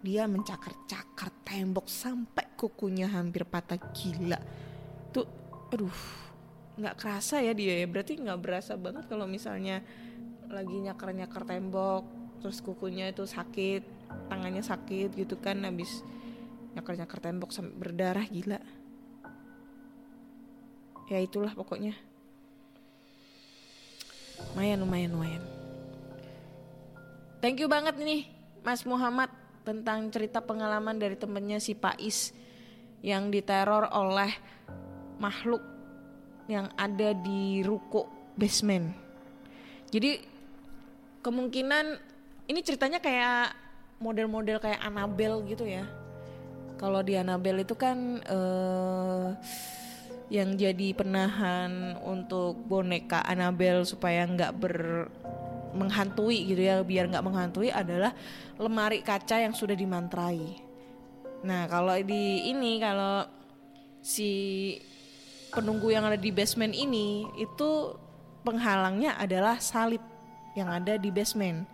Dia 0.05 0.29
mencakar-cakar 0.29 1.41
tembok 1.41 1.89
sampai 1.89 2.53
kukunya 2.53 3.09
hampir 3.09 3.49
patah 3.49 3.81
gila. 3.97 4.37
Tuh, 5.09 5.25
aduh, 5.73 5.99
nggak 6.79 6.95
kerasa 6.95 7.43
ya 7.43 7.51
dia 7.51 7.81
ya 7.81 7.87
berarti 7.89 8.15
nggak 8.15 8.39
berasa 8.39 8.79
banget 8.79 9.09
kalau 9.11 9.27
misalnya 9.27 9.83
lagi 10.47 10.79
nyakar 10.79 11.11
nyakar 11.11 11.43
tembok 11.43 12.07
terus 12.39 12.63
kukunya 12.63 13.11
itu 13.11 13.27
sakit 13.27 13.83
tangannya 14.31 14.63
sakit 14.63 15.11
gitu 15.11 15.35
kan 15.43 15.59
habis 15.67 16.01
nyakar 16.71 16.95
nyakar 16.95 17.19
tembok 17.19 17.51
sampai 17.51 17.75
berdarah 17.75 18.23
gila 18.31 18.63
ya 21.11 21.19
itulah 21.19 21.51
pokoknya 21.51 21.99
lumayan 24.53 24.77
lumayan 24.83 25.09
lumayan 25.15 25.43
thank 27.39 27.59
you 27.59 27.67
banget 27.67 27.95
nih 27.99 28.27
Mas 28.63 28.83
Muhammad 28.83 29.31
tentang 29.63 30.09
cerita 30.09 30.41
pengalaman 30.41 30.97
dari 30.97 31.15
temennya 31.15 31.61
si 31.61 31.77
Pais 31.77 32.33
yang 32.99 33.31
diteror 33.31 33.87
oleh 33.93 34.31
makhluk 35.19 35.63
yang 36.49 36.67
ada 36.75 37.13
di 37.13 37.61
ruko 37.61 38.09
basement. 38.33 38.89
Jadi 39.93 40.17
kemungkinan 41.21 41.85
ini 42.49 42.59
ceritanya 42.65 42.97
kayak 42.97 43.53
model-model 44.01 44.57
kayak 44.57 44.81
Annabelle 44.81 45.45
gitu 45.45 45.69
ya. 45.69 45.85
Kalau 46.79 47.03
di 47.03 47.13
Annabelle 47.19 47.61
itu 47.67 47.75
kan 47.75 48.23
uh, 48.25 49.35
yang 50.29 50.53
jadi 50.53 50.93
penahan 50.93 51.97
untuk 52.05 52.61
boneka 52.69 53.25
Annabelle 53.25 53.81
supaya 53.81 54.29
nggak 54.29 54.53
ber 54.61 54.77
menghantui 55.73 56.49
gitu 56.49 56.61
ya 56.65 56.81
biar 56.81 57.09
nggak 57.09 57.25
menghantui 57.25 57.69
adalah 57.69 58.13
lemari 58.57 59.01
kaca 59.05 59.41
yang 59.41 59.53
sudah 59.53 59.77
dimantrai. 59.77 60.61
Nah 61.45 61.65
kalau 61.69 61.97
di 62.01 62.49
ini 62.49 62.77
kalau 62.81 63.25
si 64.01 64.29
penunggu 65.49 65.89
yang 65.93 66.05
ada 66.05 66.17
di 66.17 66.29
basement 66.29 66.73
ini 66.73 67.25
itu 67.41 67.93
penghalangnya 68.45 69.17
adalah 69.17 69.57
salib 69.57 70.01
yang 70.53 70.69
ada 70.69 70.97
di 70.97 71.09
basement 71.09 71.65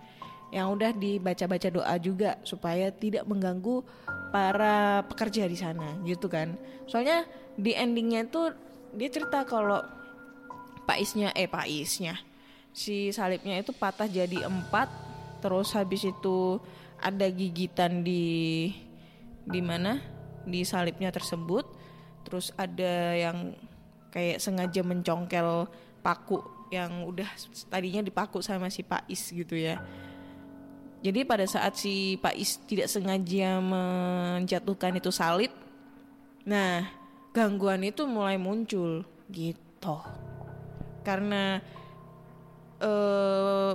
yang 0.55 0.71
udah 0.71 0.95
dibaca-baca 0.95 1.67
doa 1.67 1.95
juga 1.99 2.39
supaya 2.47 2.87
tidak 2.87 3.27
mengganggu 3.27 3.83
para 4.31 5.03
pekerja 5.03 5.51
di 5.51 5.59
sana 5.59 5.99
gitu 6.07 6.31
kan. 6.31 6.55
Soalnya 6.87 7.27
di 7.59 7.75
endingnya 7.75 8.23
itu 8.23 8.55
dia 8.95 9.11
cerita 9.11 9.43
kalau 9.43 9.83
paisnya 10.87 11.35
eh 11.35 11.51
paisnya 11.51 12.15
si 12.71 13.11
salibnya 13.11 13.59
itu 13.59 13.75
patah 13.75 14.07
jadi 14.07 14.47
empat 14.47 14.87
terus 15.43 15.75
habis 15.75 16.07
itu 16.07 16.59
ada 16.99 17.27
gigitan 17.31 18.03
di 18.03 18.71
di 19.43 19.61
mana 19.63 19.99
di 20.47 20.63
salibnya 20.63 21.11
tersebut 21.11 21.67
terus 22.23 22.55
ada 22.55 23.15
yang 23.15 23.55
kayak 24.11 24.39
sengaja 24.39 24.81
mencongkel 24.83 25.67
paku 25.99 26.39
yang 26.73 27.05
udah 27.05 27.27
tadinya 27.69 28.01
dipaku 28.01 28.41
sama 28.41 28.73
si 28.73 28.81
Pais 28.81 29.29
gitu 29.29 29.53
ya. 29.53 29.79
Jadi 31.03 31.21
pada 31.21 31.45
saat 31.45 31.77
si 31.77 32.17
Pais 32.17 32.57
tidak 32.65 32.89
sengaja 32.89 33.61
menjatuhkan 33.61 34.97
itu 34.97 35.13
salib, 35.13 35.53
nah 36.47 36.89
gangguan 37.35 37.83
itu 37.85 38.07
mulai 38.09 38.39
muncul 38.41 39.05
gitu. 39.29 39.97
Karena 41.05 41.61
eh, 42.81 43.73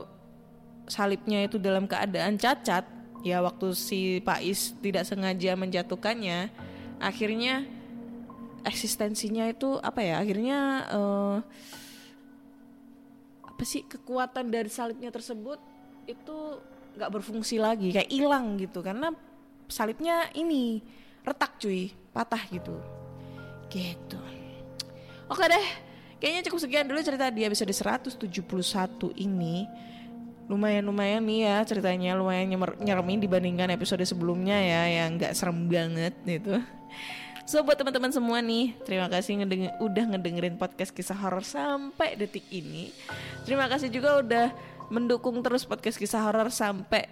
salibnya 0.90 1.46
itu 1.46 1.62
dalam 1.62 1.86
keadaan 1.86 2.34
cacat, 2.34 2.82
ya 3.22 3.38
waktu 3.44 3.78
si 3.78 4.18
Pais 4.26 4.74
tidak 4.82 5.06
sengaja 5.06 5.54
menjatuhkannya, 5.54 6.50
akhirnya 6.98 7.62
eksistensinya 8.66 9.46
itu 9.46 9.78
apa 9.78 10.02
ya? 10.02 10.18
Akhirnya 10.18 10.58
eh, 10.90 11.36
apa 13.46 13.62
sih 13.68 13.84
kekuatan 13.84 14.48
dari 14.50 14.72
salibnya 14.72 15.12
tersebut 15.12 15.60
itu 16.08 16.38
nggak 16.96 17.10
berfungsi 17.10 17.60
lagi 17.60 17.94
kayak 17.94 18.10
hilang 18.10 18.58
gitu. 18.58 18.80
Karena 18.80 19.12
salibnya 19.70 20.28
ini 20.34 20.82
retak 21.22 21.60
cuy 21.60 21.92
patah 22.10 22.42
gitu. 22.50 22.74
Gitu. 23.70 24.20
Oke 25.30 25.46
deh 25.46 25.66
kayaknya 26.20 26.42
cukup 26.50 26.60
sekian 26.60 26.86
dulu 26.90 27.00
cerita 27.00 27.30
dia 27.30 27.46
episode 27.48 27.70
171 27.70 28.20
ini. 29.16 29.64
Lumayan 30.50 30.82
lumayan 30.90 31.22
nih 31.22 31.46
ya 31.46 31.56
ceritanya 31.62 32.18
lumayan 32.18 32.50
nyeremin 32.82 33.22
dibandingkan 33.22 33.70
episode 33.70 34.02
sebelumnya 34.02 34.58
ya 34.58 34.82
yang 35.02 35.14
nggak 35.14 35.32
serem 35.38 35.70
banget 35.70 36.14
gitu. 36.26 36.58
So 37.50 37.66
buat 37.66 37.74
teman-teman 37.74 38.14
semua 38.14 38.38
nih, 38.38 38.78
terima 38.86 39.10
kasih 39.10 39.42
ngedeng 39.42 39.74
udah 39.82 40.04
ngedengerin 40.14 40.54
podcast 40.54 40.94
kisah 40.94 41.18
horor 41.18 41.42
sampai 41.42 42.14
detik 42.14 42.46
ini. 42.46 42.94
Terima 43.42 43.66
kasih 43.66 43.90
juga 43.90 44.22
udah 44.22 44.46
mendukung 44.90 45.38
terus 45.40 45.62
podcast 45.64 45.96
kisah 45.96 46.20
horor 46.26 46.50
sampai 46.50 47.06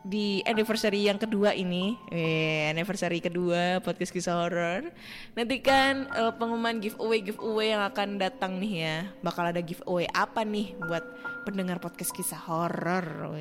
di 0.00 0.40
anniversary 0.48 1.04
yang 1.04 1.20
kedua 1.20 1.52
ini. 1.52 1.92
Eh, 2.08 2.72
anniversary 2.72 3.20
kedua 3.20 3.84
podcast 3.84 4.12
kisah 4.12 4.40
horor. 4.40 4.88
Nanti 5.36 5.60
kan 5.60 6.08
eh, 6.08 6.32
pengumuman 6.40 6.80
giveaway 6.80 7.20
giveaway 7.20 7.76
yang 7.76 7.84
akan 7.84 8.16
datang 8.16 8.56
nih 8.56 8.72
ya. 8.80 8.96
Bakal 9.20 9.52
ada 9.52 9.60
giveaway 9.60 10.08
apa 10.10 10.40
nih 10.42 10.72
buat 10.80 11.04
pendengar 11.44 11.78
podcast 11.78 12.16
kisah 12.16 12.40
horor. 12.48 13.36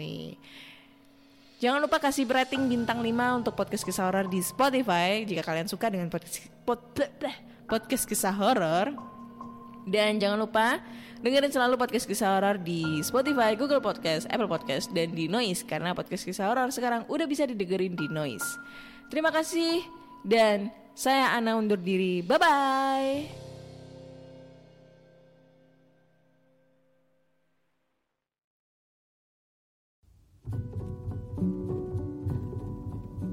Jangan 1.60 1.84
lupa 1.84 2.00
kasih 2.00 2.24
rating 2.24 2.72
bintang 2.72 3.04
5 3.04 3.44
untuk 3.44 3.52
podcast 3.56 3.84
kisah 3.84 4.08
horor 4.08 4.32
di 4.32 4.40
Spotify 4.40 5.28
jika 5.28 5.44
kalian 5.44 5.68
suka 5.68 5.92
dengan 5.92 6.08
podcast 6.08 6.48
pod, 6.64 6.80
podcast 7.72 8.04
kisah 8.08 8.36
horor. 8.36 9.19
Dan 9.90 10.22
jangan 10.22 10.38
lupa 10.38 10.80
dengerin 11.20 11.52
selalu 11.52 11.76
podcast 11.76 12.08
kisah 12.08 12.38
horor 12.38 12.62
di 12.62 13.04
Spotify, 13.04 13.58
Google 13.58 13.84
Podcast, 13.84 14.30
Apple 14.32 14.48
Podcast, 14.48 14.94
dan 14.96 15.12
di 15.12 15.28
Noise 15.28 15.68
karena 15.68 15.92
podcast 15.92 16.24
kisah 16.24 16.48
horor 16.48 16.72
sekarang 16.72 17.04
udah 17.12 17.28
bisa 17.28 17.44
didengerin 17.44 17.98
di 17.98 18.08
Noise. 18.08 18.48
Terima 19.12 19.34
kasih 19.34 19.84
dan 20.24 20.72
saya 20.96 21.36
Ana 21.36 21.58
undur 21.58 21.80
diri. 21.82 22.22
Bye 22.24 22.40
bye. 22.40 23.39